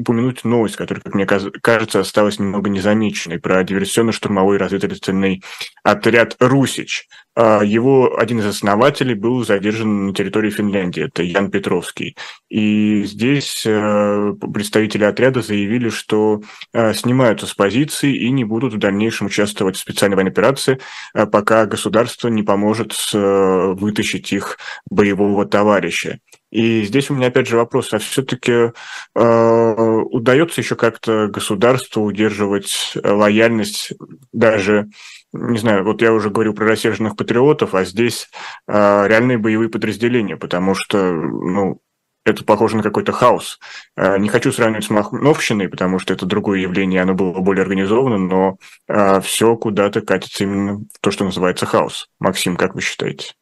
[0.00, 5.42] упомянуть новость, которая, как мне кажется, осталась немного незамеченной, про диверсионно-штурмовой разведывательный
[5.82, 7.06] отряд «Русич».
[7.36, 12.16] А, его один из основателей был задержан на территории Финляндии, это Ян Петровский.
[12.48, 18.78] И здесь э, представители отряда заявили, что э, снимаются с позиции и не будут в
[18.78, 20.80] дальнейшем участвовать в специальной военной операции,
[21.14, 24.58] э, пока государство не поможет вытащить их
[24.90, 26.18] боевого товарища.
[26.50, 28.72] И здесь у меня опять же вопрос, а все-таки
[29.14, 33.92] э, удается еще как-то государству удерживать лояльность
[34.32, 34.88] даже
[35.32, 38.28] не знаю, вот я уже говорил про рассерженных патриотов, а здесь
[38.66, 38.72] э,
[39.06, 41.80] реальные боевые подразделения, потому что, ну,
[42.24, 43.58] это похоже на какой-то хаос.
[43.96, 48.18] Э, не хочу сравнивать с Махновщиной, потому что это другое явление, оно было более организовано,
[48.18, 48.58] но
[48.88, 52.08] э, все куда-то катится именно то, что называется хаос.
[52.18, 53.34] Максим, как вы считаете?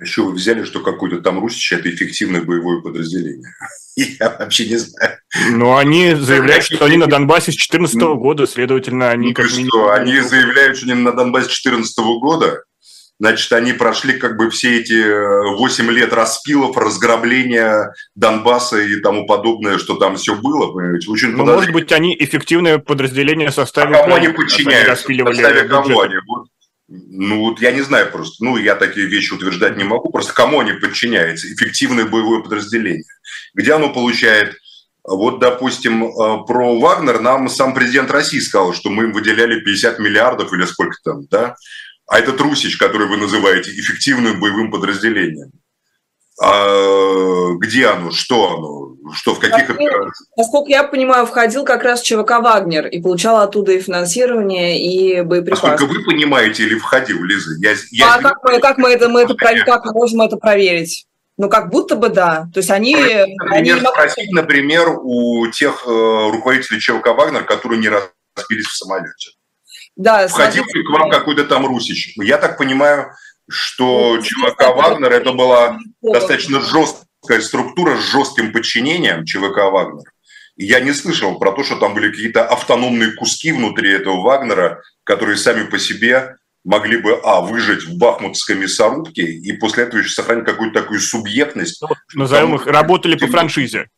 [0.00, 3.48] Еще вы взяли, что какой-то там Русич– это эффективное боевое подразделение.
[3.96, 5.18] Я вообще не знаю.
[5.52, 9.68] Но они заявляют, что они на Донбассе с 2014 года, следовательно, они ну, как минимум...
[9.68, 12.62] Что, они заявляют, что они на Донбассе с 2014 года?
[13.18, 19.78] Значит, они прошли как бы все эти 8 лет распилов, разграбления Донбасса и тому подобное,
[19.78, 20.72] что там все было.
[20.72, 21.10] Понимаете?
[21.10, 23.94] Очень ну, может быть, они эффективное подразделение составили...
[23.94, 25.08] А кому они подчиняются?
[25.08, 26.16] В составе кого они?
[26.28, 26.48] Вот
[26.88, 30.60] ну, вот я не знаю просто, ну, я такие вещи утверждать не могу, просто кому
[30.60, 31.52] они подчиняются?
[31.52, 33.04] Эффективное боевое подразделение.
[33.54, 34.56] Где оно получает
[35.06, 40.00] вот, допустим, э, про Вагнер нам сам президент России сказал, что мы им выделяли 50
[40.00, 41.54] миллиардов или сколько там, да?
[42.08, 45.52] А этот Русич, который вы называете эффективным боевым подразделением,
[46.42, 50.12] а где оно, что оно, что в каких операциях?
[50.36, 55.66] Насколько я понимаю, входил как раз ЧВК «Вагнер» и получал оттуда и финансирование, и боеприпасы.
[55.66, 57.54] Насколько вы понимаете или входил, Лиза?
[57.58, 61.06] Я, я а как мы, как мы это, мы это, как мы можем это проверить?
[61.38, 62.48] Ну, как будто бы да.
[62.52, 62.94] То есть они...
[62.94, 69.32] Например, они спросить, например, у тех э, руководителей ЧВК «Вагнер», которые не разбились в самолете.
[69.96, 72.14] Да, Входил ли к вам какой-то там Русич?
[72.16, 73.12] Я так понимаю,
[73.48, 77.06] что ну, ЧВК «Вагнер» это была достаточно жесткая
[77.40, 80.10] структура с жестким подчинением ЧВК «Вагнер».
[80.56, 85.36] Я не слышал про то, что там были какие-то автономные куски внутри этого Вагнера, которые
[85.36, 90.46] сами по себе могли бы, а, выжить в бахмутской мясорубке и после этого еще сохранить
[90.46, 91.80] какую-то такую субъектность.
[91.80, 93.88] Ну, назовем их, работали по франшизе.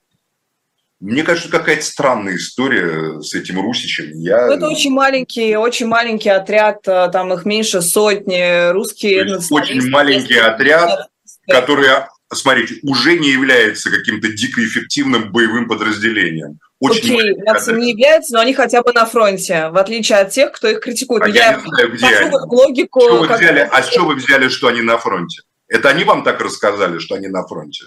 [1.01, 4.11] Мне кажется, какая-то странная история с этим Русичем.
[4.19, 4.49] Я...
[4.49, 10.39] Ну, это очень маленький, очень маленький отряд, э, там их меньше сотни, русские Очень маленький
[10.39, 11.09] отряд,
[11.47, 11.89] который,
[12.33, 16.59] смотрите, уже не является каким-то дико эффективным боевым подразделением.
[16.81, 20.53] очень Окей, нацией не являются, но они хотя бы на фронте, в отличие от тех,
[20.53, 21.23] кто их критикует.
[21.23, 22.31] А я, я не знаю, где они.
[22.47, 23.01] логику.
[23.01, 25.43] Что вы взяли, а с чего вы взяли, что они на фронте?
[25.69, 27.85] Это они вам так рассказали, что они на фронте?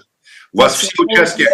[0.52, 1.48] У вас все участки...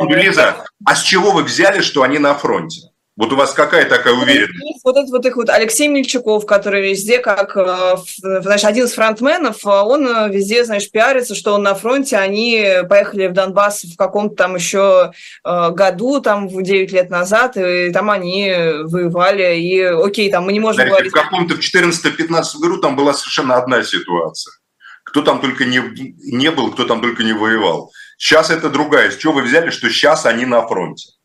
[0.00, 2.80] Ну, Лиза, а с чего вы взяли, что они на фронте?
[3.18, 4.80] Вот у вас какая такая уверенность?
[4.84, 9.66] Вот этот вот их вот Алексей Мельчаков, который везде как, э, знаешь, один из фронтменов,
[9.66, 13.96] а он э, везде, знаешь, пиарится, что он на фронте, они поехали в Донбасс в
[13.96, 15.10] каком-то там еще
[15.44, 18.54] э, году, там, 9 лет назад, и там они
[18.84, 21.12] воевали, и окей, там мы не можем Смотрите, говорить...
[21.12, 24.54] В каком-то в 14-15 году там была совершенно одна ситуация.
[25.02, 25.82] Кто там только не,
[26.22, 27.90] не был, кто там только не воевал.
[28.16, 29.10] Сейчас это другая.
[29.10, 31.17] С чего вы взяли, что сейчас они на фронте?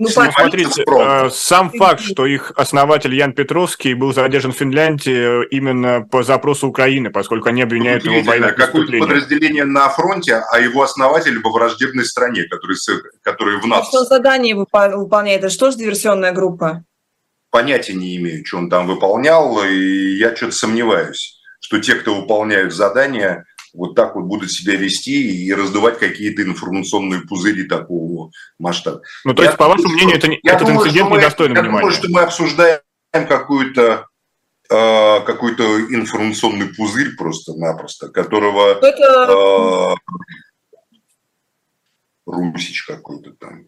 [0.00, 6.00] Ну, смотрите, э, сам факт, что их основатель Ян Петровский был задержан в Финляндии именно
[6.00, 10.82] по запросу Украины, поскольку они обвиняют его в военных Какое подразделение на фронте, а его
[10.82, 12.76] основатель во враждебной стране, который,
[13.20, 13.80] который в нас.
[13.80, 15.40] А что задание выполняет?
[15.40, 16.82] Это что же диверсионная группа?
[17.50, 22.72] Понятия не имею, что он там выполнял, и я что-то сомневаюсь, что те, кто выполняют
[22.72, 29.02] задания, вот так вот будут себя вести и раздувать какие-то информационные пузыри такого масштаба.
[29.24, 31.76] Ну, то есть, я по вашему мнению, это, я этот думаю, инцидент недостойный внимания?
[31.76, 32.80] Я думаю, что мы обсуждаем
[33.12, 34.06] какую-то
[34.70, 39.96] э, какой-то информационный пузырь просто-напросто, которого это...
[39.96, 39.96] э,
[42.26, 43.66] Русич какой-то там.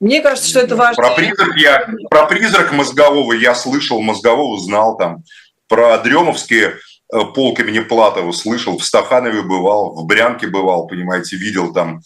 [0.00, 1.02] Мне кажется, что это важно.
[1.02, 5.22] Про призрак, я, про призрак мозгового я слышал, мозгового знал там.
[5.68, 6.78] Про Дремовские
[7.10, 12.00] полк имени Платова слышал, в Стаханове бывал, в Брянке бывал, понимаете, видел там,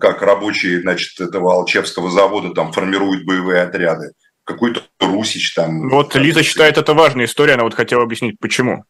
[0.00, 4.12] как рабочие, значит, этого Алчевского завода там формируют боевые отряды.
[4.44, 5.88] Какой-то Русич там.
[5.88, 8.84] Вот Лиза считает это важной историей, она вот хотела объяснить, почему.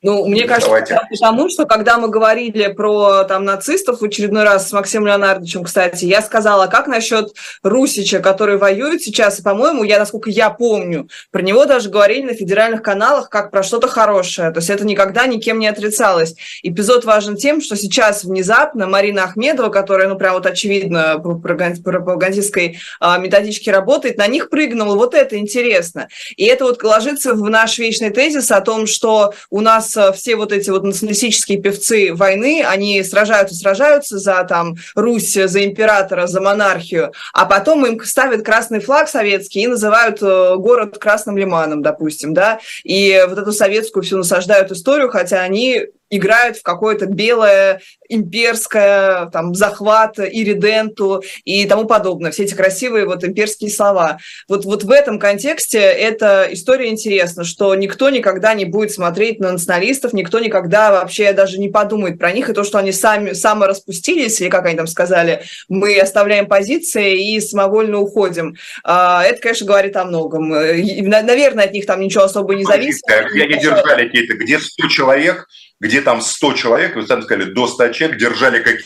[0.00, 1.00] Ну, мне кажется, Давайте.
[1.10, 6.04] потому что, когда мы говорили про там нацистов в очередной раз с Максимом Леонардовичем, кстати,
[6.04, 7.32] я сказала, как насчет
[7.64, 12.34] Русича, который воюет сейчас, и, по-моему, я, насколько я помню, про него даже говорили на
[12.34, 16.36] федеральных каналах как про что-то хорошее, то есть это никогда никем не отрицалось.
[16.62, 22.78] Эпизод важен тем, что сейчас внезапно Марина Ахмедова, которая, ну, прям вот очевидно по пропагандистской
[23.00, 26.06] а, методичке работает, на них прыгнула, вот это интересно.
[26.36, 30.12] И это вот ложится в наш вечный тезис о том, что у нас нас э,
[30.12, 36.26] все вот эти вот националистические певцы войны, они сражаются, сражаются за там Русь, за императора,
[36.26, 41.82] за монархию, а потом им ставят красный флаг советский и называют э, город Красным Лиманом,
[41.82, 47.80] допустим, да, и вот эту советскую всю насаждают историю, хотя они играют в какое-то белое
[48.08, 52.30] имперское, там, захват, ириденту и тому подобное.
[52.30, 54.18] Все эти красивые вот имперские слова.
[54.48, 59.52] Вот, вот в этом контексте эта история интересна, что никто никогда не будет смотреть на
[59.52, 64.40] националистов, никто никогда вообще даже не подумает про них, и то, что они сами самораспустились,
[64.40, 68.56] или как они там сказали, мы оставляем позиции и самовольно уходим.
[68.84, 70.48] А, это, конечно, говорит о многом.
[70.48, 73.02] Наверное, от них там ничего особо не зависит.
[73.32, 75.46] Где они держали какие-то, где 100 человек,
[75.80, 78.82] где там 100 человек, вы сами сказали, до 100 человек держали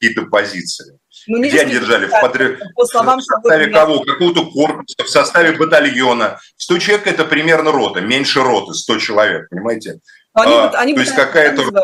[0.00, 0.98] какие-то позиции.
[1.26, 2.06] Ну, где они держали?
[2.06, 2.58] В, подр...
[2.74, 4.00] по словам, в составе кого?
[4.00, 6.38] Какого-то корпуса, в составе батальона.
[6.56, 10.00] 100 человек– это примерно рота, меньше роты, 100 человек, понимаете?
[10.34, 11.82] Они, а, они то есть какая-то рота...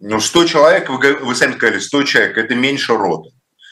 [0.00, 3.30] Ну, 100 человек, вы, вы сами сказали, 100 человек– это меньше роты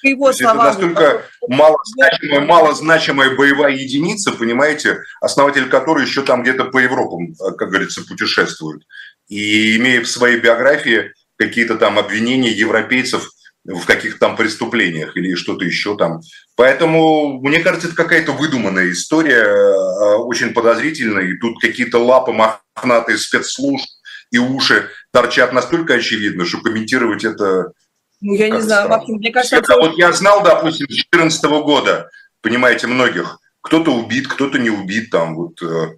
[0.08, 0.66] его словам.
[0.66, 7.68] Это настолько малозначимая, малозначимая боевая единица, понимаете, основатель которой еще там где-то по Европам, как
[7.68, 8.82] говорится, путешествует.
[9.28, 13.28] И имея в своей биографии какие-то там обвинения европейцев
[13.64, 16.20] в каких-то там преступлениях или что-то еще там.
[16.56, 23.18] Поэтому, мне кажется, это какая-то выдуманная история, э, очень подозрительная, и тут какие-то лапы мохнатые
[23.18, 23.86] спецслужб
[24.32, 27.72] и уши торчат настолько очевидно, что комментировать это
[28.22, 29.56] ну, я не знаю, Максим, мне кажется...
[29.56, 32.08] Это, вот я знал, допустим, с 2014 года,
[32.40, 35.60] понимаете, многих, кто-то убит, кто-то не убит, там вот...
[35.60, 35.96] Э,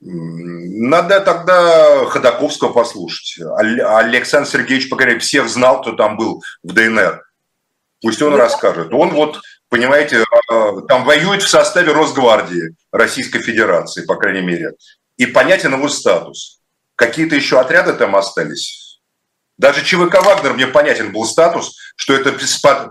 [0.00, 3.42] надо тогда Ходаковского послушать.
[3.44, 7.22] Александр Сергеевич Покоряев всех знал, кто там был в ДНР.
[8.00, 8.38] Пусть он да.
[8.38, 8.94] расскажет.
[8.94, 14.72] Он вот, понимаете, э, там воюет в составе Росгвардии Российской Федерации, по крайней мере.
[15.18, 16.60] И понятен его статус.
[16.94, 18.87] Какие-то еще отряды там остались
[19.58, 22.32] даже ЧВК «Вагнер» мне понятен был статус, что это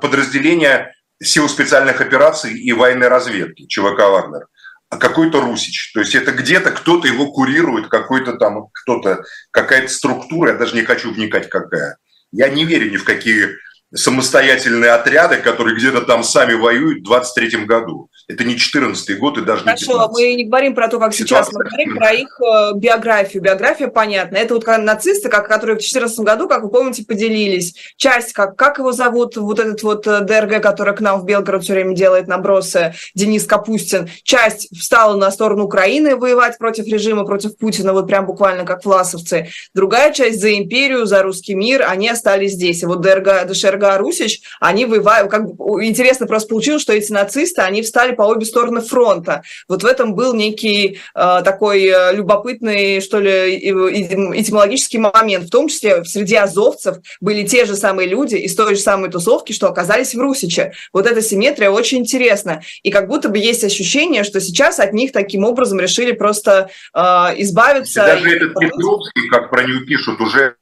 [0.02, 4.48] подразделение сил специальных операций и военной разведки ЧВК «Вагнер».
[4.90, 5.92] А какой-то Русич.
[5.94, 10.84] То есть это где-то кто-то его курирует, какой-то там кто-то, какая-то структура, я даже не
[10.84, 11.98] хочу вникать какая.
[12.32, 13.50] Я не верю ни в какие
[13.94, 18.10] самостоятельные отряды, которые где-то там сами воюют в 23 году.
[18.28, 21.14] Это не 14 год и даже Хорошо, не 15 мы не говорим про то, как
[21.14, 23.42] сейчас, мы говорим про их э, биографию.
[23.42, 24.36] Биография понятна.
[24.36, 27.76] Это вот нацисты, как, которые в 14 году, как вы помните, поделились.
[27.96, 31.64] Часть, как, как его зовут, вот этот вот э, ДРГ, который к нам в Белгород
[31.64, 34.10] все время делает набросы, Денис Капустин.
[34.24, 39.48] Часть встала на сторону Украины воевать против режима, против Путина, вот прям буквально как власовцы.
[39.74, 42.84] Другая часть за империю, за русский мир, они остались здесь.
[42.84, 47.62] И вот ДРГ, ДШРГ Русич, они воевают, как бы интересно просто получилось, что эти нацисты,
[47.62, 49.44] они встали по обе стороны фронта.
[49.68, 55.48] Вот в этом был некий э, такой э, любопытный, что ли, этимологический момент.
[55.48, 59.54] В том числе среди азовцев были те же самые люди из той же самой тусовки,
[59.54, 60.74] что оказались в Русиче.
[60.94, 62.62] Вот эта симметрия очень интересна.
[62.84, 67.00] И как будто бы есть ощущение, что сейчас от них таким образом решили просто э,
[67.38, 68.04] избавиться.
[68.04, 68.36] И даже и...
[68.36, 70.56] этот Петровский, как про него пишут, уже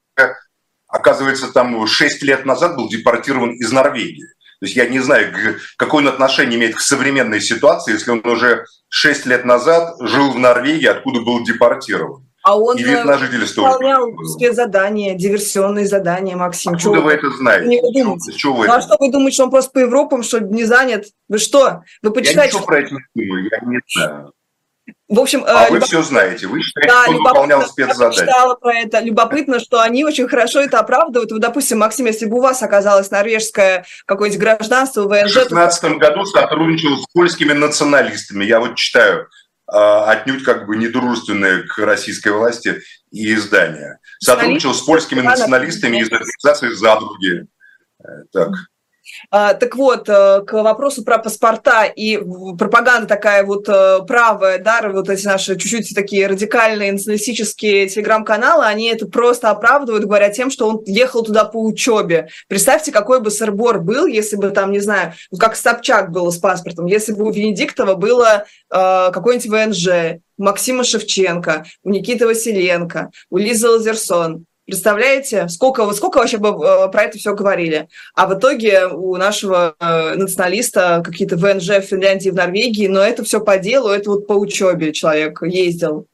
[0.95, 4.23] оказывается, там 6 лет назад был депортирован из Норвегии.
[4.59, 5.33] То есть я не знаю,
[5.77, 10.39] какое он отношение имеет к современной ситуации, если он уже 6 лет назад жил в
[10.39, 12.25] Норвегии, откуда был депортирован.
[12.43, 16.73] А он и вид на жительство выполнял спецзадания, диверсионные задания, Максим.
[16.73, 17.67] Откуда вы это знаете?
[17.67, 20.39] Не вы Что вы ну, а что вы думаете, что он просто по Европам, что
[20.39, 21.05] не занят?
[21.27, 21.81] Вы что?
[22.03, 22.39] Вы почитайте.
[22.39, 24.31] Я ничего про это не думаю, я не знаю.
[25.07, 25.71] В общем, а любоп...
[25.71, 28.21] вы все знаете, вы считаете, да, он выполнял спецзадание.
[28.21, 28.99] Я читала про это.
[29.01, 31.31] Любопытно, что они очень хорошо это оправдывают.
[31.31, 35.31] Вот, допустим, Максим, если бы у вас оказалось норвежское какое-нибудь гражданство, ВНЖ...
[35.31, 35.89] В 2016 то...
[35.97, 38.45] году сотрудничал с польскими националистами.
[38.45, 39.27] Я вот читаю
[39.67, 42.81] а, отнюдь как бы недружественные к российской власти
[43.11, 43.99] и издания.
[44.19, 47.45] Сотрудничал с польскими националистами из организации «Задруги».
[48.03, 48.49] Э, так.
[49.31, 52.17] А, так вот, э, к вопросу про паспорта и
[52.57, 58.87] пропаганда такая вот э, правая, да, вот эти наши чуть-чуть такие радикальные националистические телеграм-каналы, они
[58.89, 62.29] это просто оправдывают, говоря тем, что он ехал туда по учебе.
[62.47, 66.85] Представьте, какой бы сырбор был, если бы там, не знаю, как Собчак было с паспортом,
[66.85, 73.37] если бы у Венедиктова было э, какой-нибудь ВНЖ, у Максима Шевченко, у Никиты Василенко, у
[73.37, 74.45] Лизы Лазерсон.
[74.65, 77.87] Представляете, сколько, сколько вообще бы э, про это все говорили?
[78.15, 83.23] А в итоге у нашего э, националиста какие-то ВНЖ в Финляндии, в Норвегии, но это
[83.23, 86.07] все по делу, это вот по учебе человек ездил.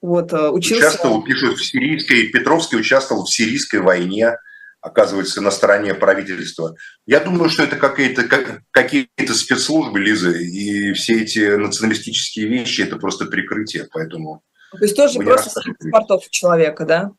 [0.00, 0.88] Вот, э, учился.
[0.88, 4.36] Участвовал, пишут, в сирийской, Петровский участвовал в сирийской войне,
[4.80, 6.74] оказывается, на стороне правительства.
[7.06, 8.24] Я думаю, что это какие-то
[8.72, 14.42] какие спецслужбы, Лиза, и все эти националистические вещи– это просто прикрытие, поэтому…
[14.72, 17.12] То есть тоже просто паспортов человека, да?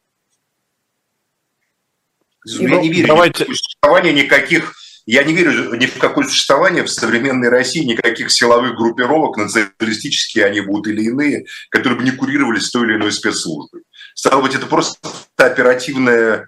[2.45, 3.45] Я не верю Давайте...
[3.45, 4.73] в существование никаких
[5.05, 10.61] я не верю ни в какое существование в современной России никаких силовых группировок, националистические они
[10.61, 13.81] будут или иные, которые бы не курировались той или иной спецслужбой.
[14.15, 14.97] Стало быть, это просто
[15.35, 16.47] оперативная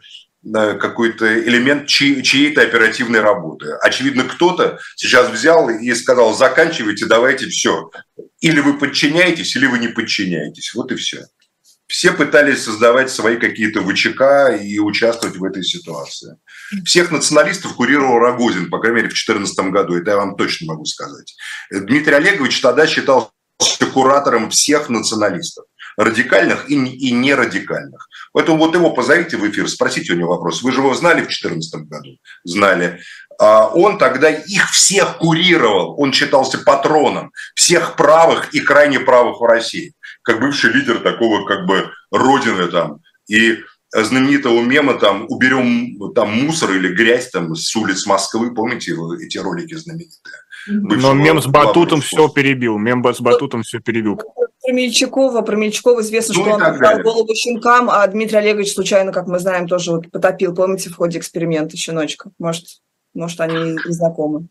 [0.53, 3.71] какой-то элемент чьей-то оперативной работы.
[3.81, 7.89] Очевидно, кто-то сейчас взял и сказал, заканчивайте, давайте все.
[8.39, 10.73] Или вы подчиняетесь, или вы не подчиняетесь.
[10.75, 11.25] Вот и все
[11.88, 16.38] все пытались создавать свои какие-то ВЧК и участвовать в этой ситуации.
[16.83, 20.86] Всех националистов курировал Рогозин, по крайней мере, в 2014 году, это я вам точно могу
[20.86, 21.36] сказать.
[21.71, 23.29] Дмитрий Олегович тогда считался
[23.93, 25.65] куратором всех националистов
[25.97, 28.09] радикальных и, и нерадикальных.
[28.33, 30.61] Поэтому вот его позовите в эфир, спросите у него вопрос.
[30.61, 32.17] Вы же его знали в 2014 году?
[32.43, 32.99] Знали.
[33.39, 39.45] А он тогда их всех курировал, он считался патроном всех правых и крайне правых в
[39.45, 39.93] России
[40.26, 42.99] как бывший лидер такого как бы родины там.
[43.28, 43.59] И
[43.91, 49.76] знаменитого мема там «Уберем там мусор или грязь там с улиц Москвы», помните эти ролики
[49.76, 50.36] знаменитые?
[50.67, 54.17] Бывшего Но мем с Батутом все перебил, мем с Батутом все перебил.
[54.17, 59.11] Про Мельчакова, про Мельчакова известно, ну, что он дал голову щенкам, а Дмитрий Олегович случайно,
[59.11, 62.32] как мы знаем, тоже вот потопил, помните, в ходе эксперимента щеночка.
[62.39, 62.65] Может,
[63.13, 64.47] может они и знакомы.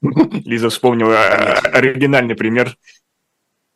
[0.00, 1.18] Лиза вспомнила
[1.58, 2.74] оригинальный пример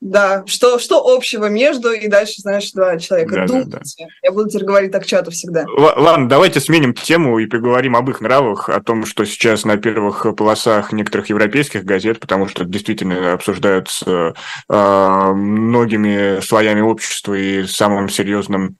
[0.07, 3.35] да, что, что общего между и дальше, знаешь, два человека.
[3.35, 3.71] Да, Думайте.
[3.71, 4.07] Да, да.
[4.23, 5.63] Я буду теперь говорить так чату всегда.
[5.63, 9.77] Л- ладно, давайте сменим тему и поговорим об их нравах, о том, что сейчас на
[9.77, 14.35] первых полосах некоторых европейских газет, потому что действительно обсуждаются
[14.69, 18.77] э, многими слоями общества и самым серьезным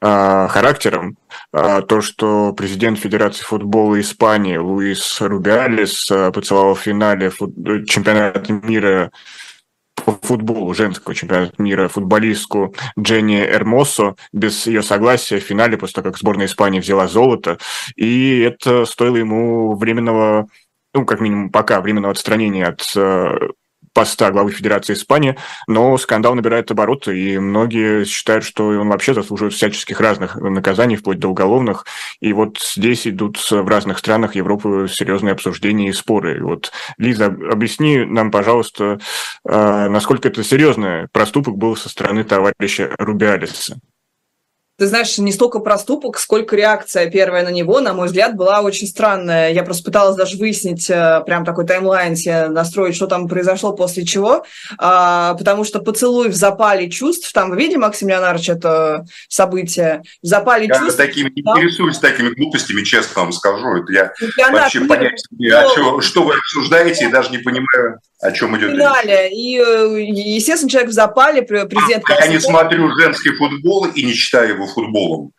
[0.00, 1.16] э, характером.
[1.52, 8.52] Э, то, что президент Федерации футбола Испании Луис Рубиалис э, поцеловал в финале фут- чемпионата
[8.52, 9.10] мира
[9.94, 16.10] по футболу женского чемпионата мира футболистку Дженни Эрмосо без ее согласия в финале, после того,
[16.10, 17.58] как сборная Испании взяла золото.
[17.96, 20.48] И это стоило ему временного,
[20.92, 23.48] ну, как минимум, пока временного отстранения от э,
[23.94, 29.54] поста главы Федерации Испании, но скандал набирает обороты, и многие считают, что он вообще заслуживает
[29.54, 31.86] всяческих разных наказаний, вплоть до уголовных.
[32.20, 36.42] И вот здесь идут в разных странах Европы серьезные обсуждения и споры.
[36.42, 38.98] Вот, Лиза, объясни нам, пожалуйста,
[39.48, 43.78] э, насколько это серьезный проступок был со стороны товарища Рубиалиса
[44.76, 48.88] ты знаешь, не столько проступок, сколько реакция первая на него, на мой взгляд, была очень
[48.88, 49.52] странная.
[49.52, 54.04] Я просто пыталась даже выяснить э, прям такой таймлайн себе настроить, что там произошло после
[54.04, 54.44] чего,
[54.78, 60.26] а, потому что поцелуй в запале чувств, там вы видели, Максим Леонардович, это событие, в
[60.26, 60.96] запале я чувств...
[60.96, 61.56] такими не там...
[61.56, 63.76] интересуюсь такими глупостями, честно вам скажу.
[63.76, 65.68] Это я Леонард, вообще понять, но...
[65.68, 69.32] что, что вы обсуждаете, и даже не понимаю, о чем идет речь.
[69.32, 72.04] И, э, естественно, человек в запале, президент...
[72.08, 75.32] А, я не смотрю женский футбол и не читаю его футболом.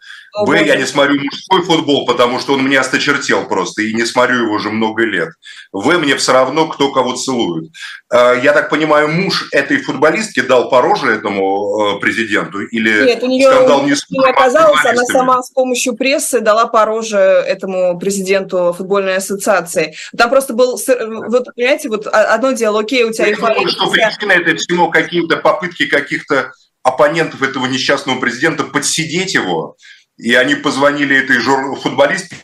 [0.43, 4.43] Б, я не смотрю мужской футбол, потому что он мне осточертел просто, и не смотрю
[4.43, 5.29] его уже много лет.
[5.71, 7.71] В, мне все равно, кто кого целует.
[8.11, 12.61] А, я так понимаю, муж этой футболистки дал по роже этому э, президенту?
[12.61, 16.83] Или Нет, у нее скандал не, не оказалось, она сама с помощью прессы дала по
[16.83, 19.95] роже этому президенту футбольной ассоциации.
[20.17, 20.77] Там просто был,
[21.29, 23.27] вот, понимаете, вот одно дело, окей, у тебя...
[23.27, 26.51] Я думаю, что причина это всему какие-то попытки каких-то
[26.85, 29.75] оппонентов этого несчастного президента подсидеть его,
[30.17, 31.75] и они позвонили этой жур...
[31.79, 32.37] футболистке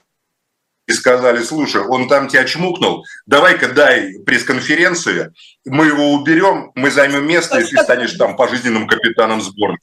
[0.87, 5.33] и сказали, слушай, он там тебя чмукнул, давай-ка дай пресс-конференцию,
[5.63, 9.77] мы его уберем, мы займем место, и ты станешь там пожизненным капитаном сборной.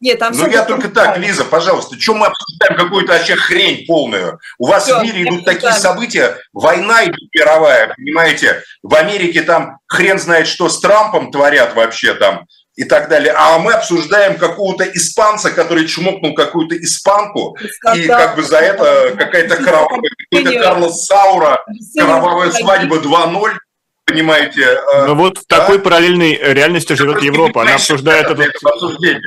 [0.00, 4.38] Нет, там ну я только так, Лиза, пожалуйста, что мы обсуждаем какую-то вообще хрень полную?
[4.56, 8.62] У вас все, в мире идут такие события, война идет мировая, понимаете?
[8.82, 12.46] В Америке там хрен знает, что с Трампом творят вообще там
[12.78, 13.34] и так далее.
[13.36, 17.58] А мы обсуждаем какого-то испанца, который чмокнул какую-то испанку,
[17.96, 21.60] и как бы за это какая-то кровавая, какой-то Карлос Саура,
[21.96, 23.50] кровавая свадьба 2.0,
[24.06, 24.62] понимаете.
[24.62, 25.58] Э, ну вот в да?
[25.58, 27.62] такой параллельной реальности живет Европа.
[27.62, 28.52] Она обсуждает этот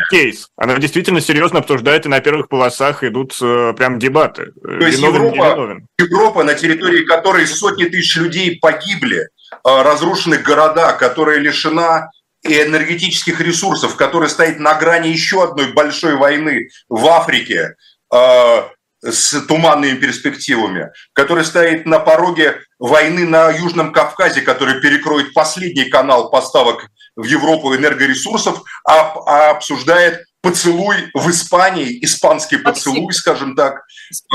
[0.09, 0.47] кейс.
[0.55, 4.53] Она действительно серьезно обсуждает, и на первых полосах идут э, прям дебаты.
[4.63, 9.27] То есть Европа, Европа, на территории которой сотни тысяч людей погибли, э,
[9.63, 12.11] разрушены города, которая лишена
[12.43, 17.75] и энергетических ресурсов, который стоит на грани еще одной большой войны в Африке
[18.13, 18.63] э,
[19.03, 26.29] с туманными перспективами, который стоит на пороге войны на Южном Кавказе, который перекроет последний канал
[26.29, 33.83] поставок в Европу энергоресурсов, а, а обсуждает поцелуй в Испании, испанский поцелуй, скажем так,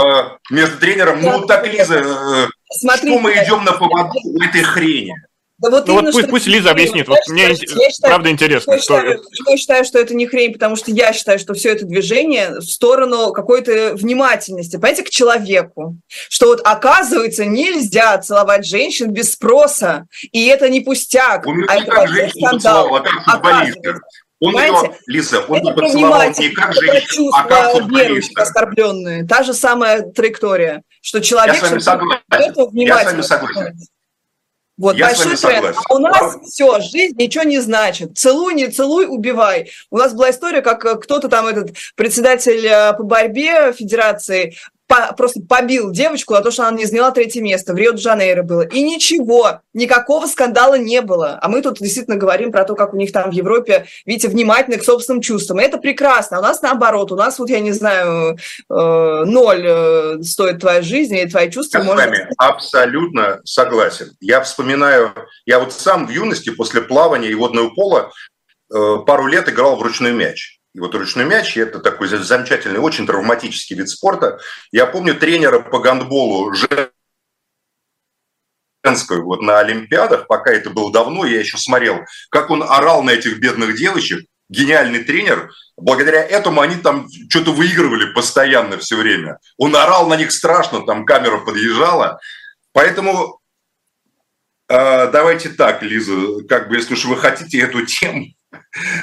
[0.00, 0.02] э,
[0.50, 1.20] между тренером.
[1.20, 2.46] Ну, так, Лиза, э,
[2.96, 5.14] что мы идем на поводу этой хрени?
[5.58, 7.08] Да вот, ну вот пусть, пусть Лиза объяснит.
[7.08, 7.56] Вот мне я
[8.02, 8.72] правда интересно.
[8.72, 9.00] Я, что...
[9.00, 12.58] считаю, я считаю, что это не хрень, потому что я считаю, что все это движение
[12.60, 15.96] в сторону какой-то внимательности, понимаете, к человеку.
[16.28, 22.30] Что вот оказывается нельзя целовать женщин без спроса, и это не пустяк, он а это
[22.38, 23.02] скандал.
[24.38, 24.88] Он Понимаете?
[24.88, 28.42] ее, Лиза, он это поцеловал не как женщину, а как футболиста.
[28.42, 29.26] оскорбленные.
[29.26, 31.54] Та же самая траектория, что человек...
[31.54, 32.22] Я с вами согласен.
[32.74, 33.78] Я с вами согласен.
[34.76, 35.74] Вот Я большой тренд.
[35.88, 38.18] А у нас все, жизнь ничего не значит.
[38.18, 39.70] Целуй, не целуй, убивай.
[39.90, 44.54] У нас была история, как э, кто-то там, этот председатель э, по борьбе Федерации,
[44.86, 47.72] по, просто побил девочку за то, что она не заняла третье место.
[47.72, 48.62] В Рио-де-Жанейро было.
[48.62, 51.38] И ничего, никакого скандала не было.
[51.42, 54.78] А мы тут действительно говорим про то, как у них там в Европе, видите, внимательны
[54.78, 55.60] к собственным чувствам.
[55.60, 56.36] И это прекрасно.
[56.36, 57.12] А у нас наоборот.
[57.12, 58.74] У нас вот, я не знаю, э,
[59.26, 61.78] ноль э, стоит твоя жизнь и твои чувства.
[61.78, 62.02] Я может...
[62.02, 64.12] с вами абсолютно согласен.
[64.20, 65.12] Я вспоминаю,
[65.46, 68.12] я вот сам в юности после плавания и водного пола
[68.72, 70.60] э, пару лет играл в ручной мяч.
[70.76, 74.38] И вот ручной мяч– это такой замечательный, очень травматический вид спорта.
[74.72, 76.54] Я помню тренера по гандболу
[78.84, 82.00] женскую вот на Олимпиадах, пока это было давно, я еще смотрел,
[82.30, 85.50] как он орал на этих бедных девочек, гениальный тренер.
[85.78, 89.38] Благодаря этому они там что-то выигрывали постоянно все время.
[89.56, 92.20] Он орал на них страшно, там камера подъезжала.
[92.72, 93.40] Поэтому
[94.68, 98.35] э, давайте так, Лиза, как бы если уж вы хотите эту тему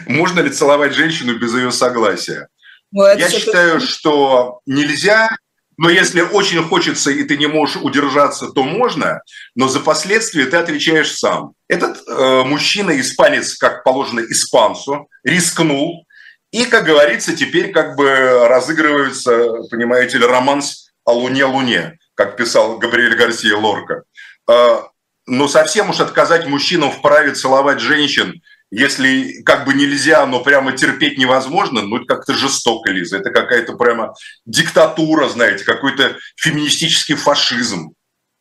[0.08, 2.48] можно ли целовать женщину без ее согласия?
[2.92, 5.30] Ну, Я считаю, что нельзя,
[5.78, 9.22] но если очень хочется и ты не можешь удержаться, то можно,
[9.56, 11.54] но за последствия ты отвечаешь сам.
[11.68, 16.06] Этот э, мужчина, испанец, как положено испанцу, рискнул,
[16.52, 23.16] и, как говорится, теперь как бы разыгрывается, понимаете ли, романс о Луне-Луне, как писал Габриэль
[23.16, 24.04] Гарсия Лорка.
[24.48, 24.82] Э,
[25.26, 28.40] но совсем уж отказать мужчинам в праве целовать женщин–
[28.76, 33.18] если как бы нельзя, но прямо терпеть невозможно, ну это как-то жестоко, Лиза.
[33.18, 34.16] Это какая-то прямо
[34.46, 37.94] диктатура, знаете, какой-то феминистический фашизм.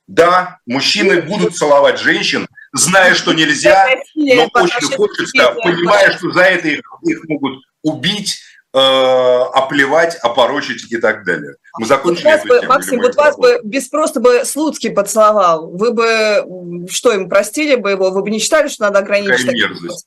[0.09, 6.68] Да, мужчины будут целовать женщин, зная, что нельзя, но очень хочется, понимая, что за это
[6.68, 8.39] их, их могут убить,
[8.74, 11.57] э, оплевать, опорочить и так далее.
[11.78, 12.72] Мы закончили вот эту бы, тему.
[12.72, 17.91] Максим, вот вас бы без просто бы Слуцкий поцеловал, вы бы что, им простили бы
[17.91, 19.47] его, вы бы не считали, что надо ограничить?
[19.47, 20.07] Какая мерзость.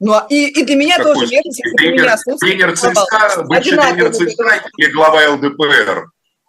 [0.00, 3.42] Ну, а и, и для меня Какой тоже мерзость, если тренер, меня Слуцкий Тренер ЦСКА,
[3.42, 6.06] бывший тренер ЦСКА или глава ЛДПР?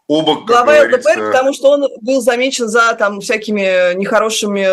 [0.07, 4.65] Оба, Глава ЛДПР, потому что он был замечен за там всякими нехорошими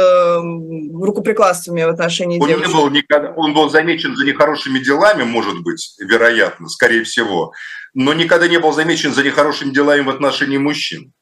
[1.05, 2.69] рукоприкладствами в отношении он девушек.
[2.69, 7.53] Не был никогда, он был замечен за нехорошими делами, может быть, вероятно, скорее всего,
[7.95, 11.13] но никогда не был замечен за нехорошими делами в отношении мужчин.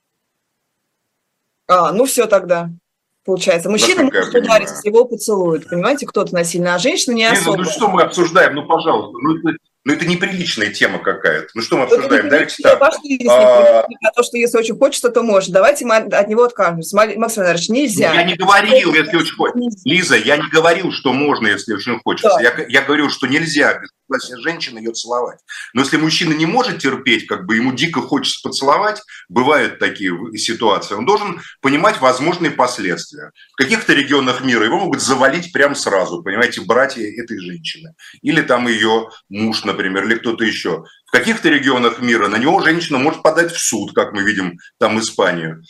[1.67, 2.71] А, ну все тогда.
[3.27, 5.68] Получается, мужчина может ударить, если его поцелуют.
[5.68, 7.59] Понимаете, кто-то насильно, а женщина не Лиза, особо.
[7.59, 8.55] Ну что мы обсуждаем?
[8.55, 9.18] Ну, пожалуйста.
[9.18, 9.35] Ну,
[9.87, 11.47] ну, это неприличная тема какая-то.
[11.55, 12.28] Ну, что мы обсуждаем?
[12.28, 12.82] Давайте так.
[12.82, 13.87] А...
[13.87, 15.51] а то, что если очень хочется, то может.
[15.51, 16.97] Давайте мы от него откажемся.
[16.97, 18.12] Максим Иванович, нельзя.
[18.12, 19.78] Я не говорил, если очень хочется.
[19.84, 22.37] Лиза, я не говорил, что можно, если очень хочется.
[22.43, 25.39] Я, я говорю, что нельзя без согласия женщины ее целовать.
[25.72, 30.95] Но если мужчина не может терпеть, как бы ему дико хочется поцеловать, бывают такие ситуации,
[30.95, 33.30] он должен понимать возможные последствия.
[33.53, 37.95] В каких-то регионах мира его могут завалить прямо сразу, понимаете, братья этой женщины.
[38.22, 40.85] Или там ее муж, например например, или кто-то еще.
[41.07, 44.99] В каких-то регионах мира на него женщина может подать в суд, как мы видим там
[44.99, 45.62] Испанию.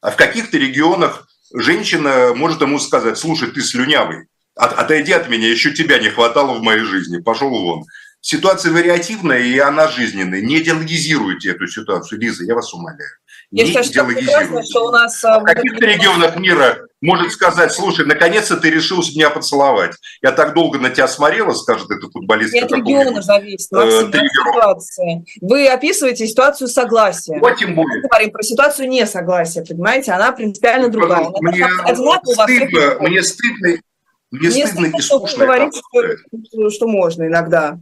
[0.00, 5.72] А в каких-то регионах женщина может ему сказать, слушай, ты слюнявый, отойди от меня, еще
[5.72, 7.84] тебя не хватало в моей жизни, пошел вон.
[8.22, 10.40] Ситуация вариативная, и она жизненная.
[10.42, 13.10] Не идеологизируйте эту ситуацию, Лиза, я вас умоляю.
[13.50, 15.24] Я считаю, что прекрасно, что у нас...
[15.24, 19.92] А в каких-то регионах мира может сказать, слушай, наконец-то ты решился меня поцеловать.
[20.22, 22.52] Я так долго на тебя смотрела, скажет этот футболист.
[22.52, 25.24] Нет региона зависит, Максим, э, ситуации.
[25.40, 27.38] Вы описываете ситуацию согласия.
[27.40, 28.02] Вот тем более.
[28.02, 30.12] Мы говорим про ситуацию несогласия, понимаете?
[30.12, 31.26] Она принципиально другая.
[31.26, 33.68] Она мне, стыдно, мне стыдно,
[34.30, 35.44] мне, мне стыдно и скучно.
[35.44, 37.78] Говорить, что, что можно иногда.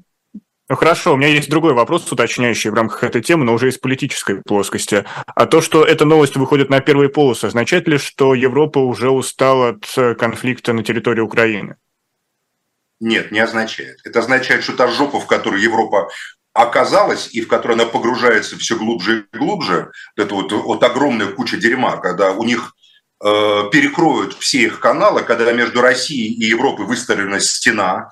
[0.70, 3.78] Ну хорошо, у меня есть другой вопрос, уточняющий в рамках этой темы, но уже из
[3.78, 5.04] политической плоскости.
[5.26, 9.70] А то, что эта новость выходит на первые полосы, означает ли, что Европа уже устала
[9.70, 11.76] от э, конфликта на территории Украины?
[13.00, 13.98] Нет, не означает.
[14.04, 16.10] Это означает, что та жопа, в которой Европа
[16.52, 21.56] оказалась и в которой она погружается все глубже и глубже, это вот, вот огромная куча
[21.56, 22.74] дерьма, когда у них
[23.24, 28.10] э, перекроют все их каналы, когда между Россией и Европой выстроена стена,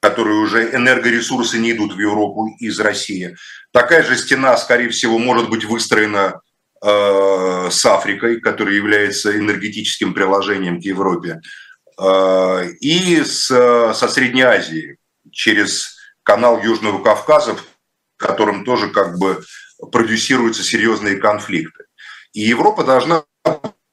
[0.00, 3.36] которые уже энергоресурсы не идут в Европу из России.
[3.72, 6.40] Такая же стена, скорее всего, может быть выстроена
[6.82, 11.40] э, с Африкой, которая является энергетическим приложением к Европе,
[11.98, 14.96] э, и с, со Средней Азией
[15.30, 17.64] через канал Южного Кавказа, в
[18.16, 19.42] котором тоже как бы
[19.92, 21.84] продюсируются серьезные конфликты.
[22.32, 23.24] И Европа должна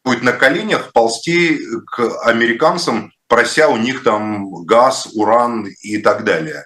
[0.03, 6.65] будет на коленях ползти к американцам прося у них там газ, уран и так далее.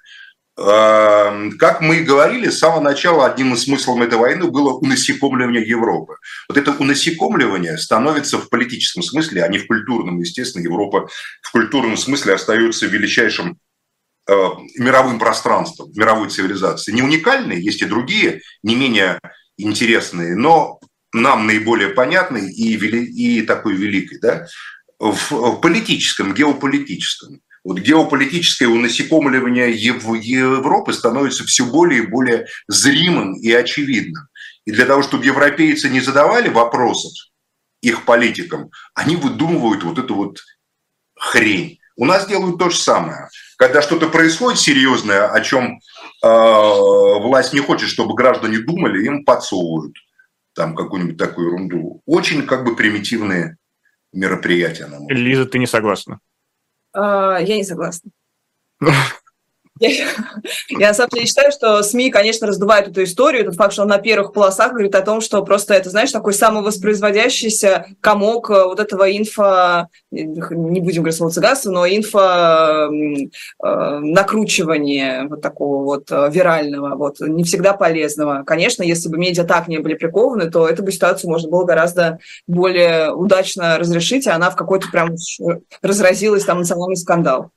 [0.57, 5.61] Эм, как мы и говорили, с самого начала одним из смыслов этой войны было унасекомливание
[5.61, 6.15] Европы.
[6.49, 10.19] Вот это унасекомливание становится в политическом смысле, а не в культурном.
[10.19, 11.07] Естественно, Европа
[11.43, 13.59] в культурном смысле остается величайшим
[14.27, 14.33] э,
[14.79, 16.93] мировым пространством, мировой цивилизации.
[16.93, 19.19] Не уникальные, есть и другие, не менее
[19.57, 20.79] интересные, но
[21.13, 24.17] нам наиболее понятный и, вели, и такой великий.
[24.17, 24.47] Да?
[24.99, 27.41] В политическом, геополитическом.
[27.63, 34.27] Вот геополитическое унасекомливание Европы становится все более и более зримым и очевидным.
[34.65, 37.11] И для того, чтобы европейцы не задавали вопросов
[37.81, 40.39] их политикам, они выдумывают вот эту вот
[41.17, 41.79] хрень.
[41.97, 43.29] У нас делают то же самое.
[43.57, 45.79] Когда что-то происходит серьезное, о чем
[46.23, 49.95] э, власть не хочет, чтобы граждане думали, им подсовывают
[50.53, 52.01] там какую-нибудь такую ерунду.
[52.05, 53.57] Очень как бы примитивные
[54.15, 54.89] мероприятия.
[55.09, 56.19] Лиза, ты не согласна?
[56.93, 58.11] А, я не согласна.
[59.79, 60.07] Я,
[60.69, 63.43] я самом деле считаю, что СМИ, конечно, раздувают эту историю.
[63.43, 66.33] Тот факт, что он на первых полосах говорит о том, что просто это, знаешь, такой
[66.33, 75.27] самовоспроизводящийся комок э, вот этого инфо, не будем говорить слово цыганство, но инфо э, накручивания
[75.27, 78.43] вот такого вот э, вирального, вот не всегда полезного.
[78.45, 82.19] Конечно, если бы медиа так не были прикованы, то эту бы ситуацию можно было гораздо
[82.47, 85.15] более удачно разрешить, и она в какой-то прям
[85.81, 87.51] разразилась там национальный скандал.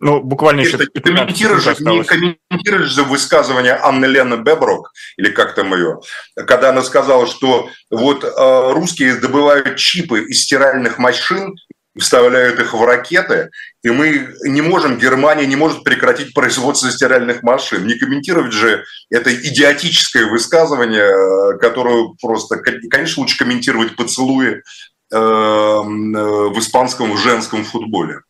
[0.00, 5.74] Ну, буквально еще ты комментируешь, не комментируешь же высказывание Анны Лены Беброк, или как там
[5.74, 6.00] ее,
[6.34, 11.56] когда она сказала, что вот э, русские добывают чипы из стиральных машин,
[11.98, 13.50] вставляют их в ракеты,
[13.82, 17.86] и мы не можем, Германия не может прекратить производство стиральных машин.
[17.86, 24.62] Не комментировать же это идиотическое высказывание, э, которое просто, конечно, лучше комментировать поцелуи
[25.10, 28.20] в испанском женском футболе.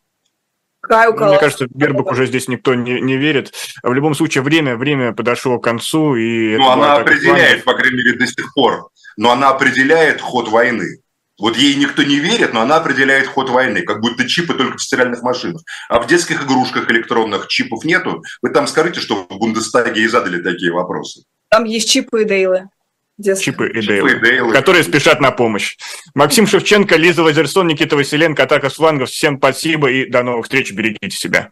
[0.89, 3.53] Мне кажется, Бербак уже здесь никто не, не верит.
[3.83, 6.15] В любом случае, время, время подошло к концу.
[6.15, 8.89] И ну, она определяет, по крайней мере, до сих пор.
[9.15, 11.01] Но она определяет ход войны.
[11.39, 14.81] Вот ей никто не верит, но она определяет ход войны, как будто чипы только в
[14.81, 15.61] стиральных машинах.
[15.87, 18.21] А в детских игрушках электронных чипов нету.
[18.41, 21.23] Вы там скажите, что в Бундестаге и задали такие вопросы.
[21.49, 22.69] Там есть чипы и дейлы.
[23.21, 25.77] Чипы и Дейлы, Чипы и Дейлы, которые спешат на помощь.
[26.13, 29.09] Максим Шевченко, Лиза Лазерсон, Никита Василенко, Атака с флангов.
[29.09, 30.71] Всем спасибо и до новых встреч.
[30.71, 31.51] Берегите себя.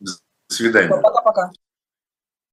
[0.00, 0.12] До
[0.48, 0.88] свидания.
[0.88, 1.50] Пока-пока.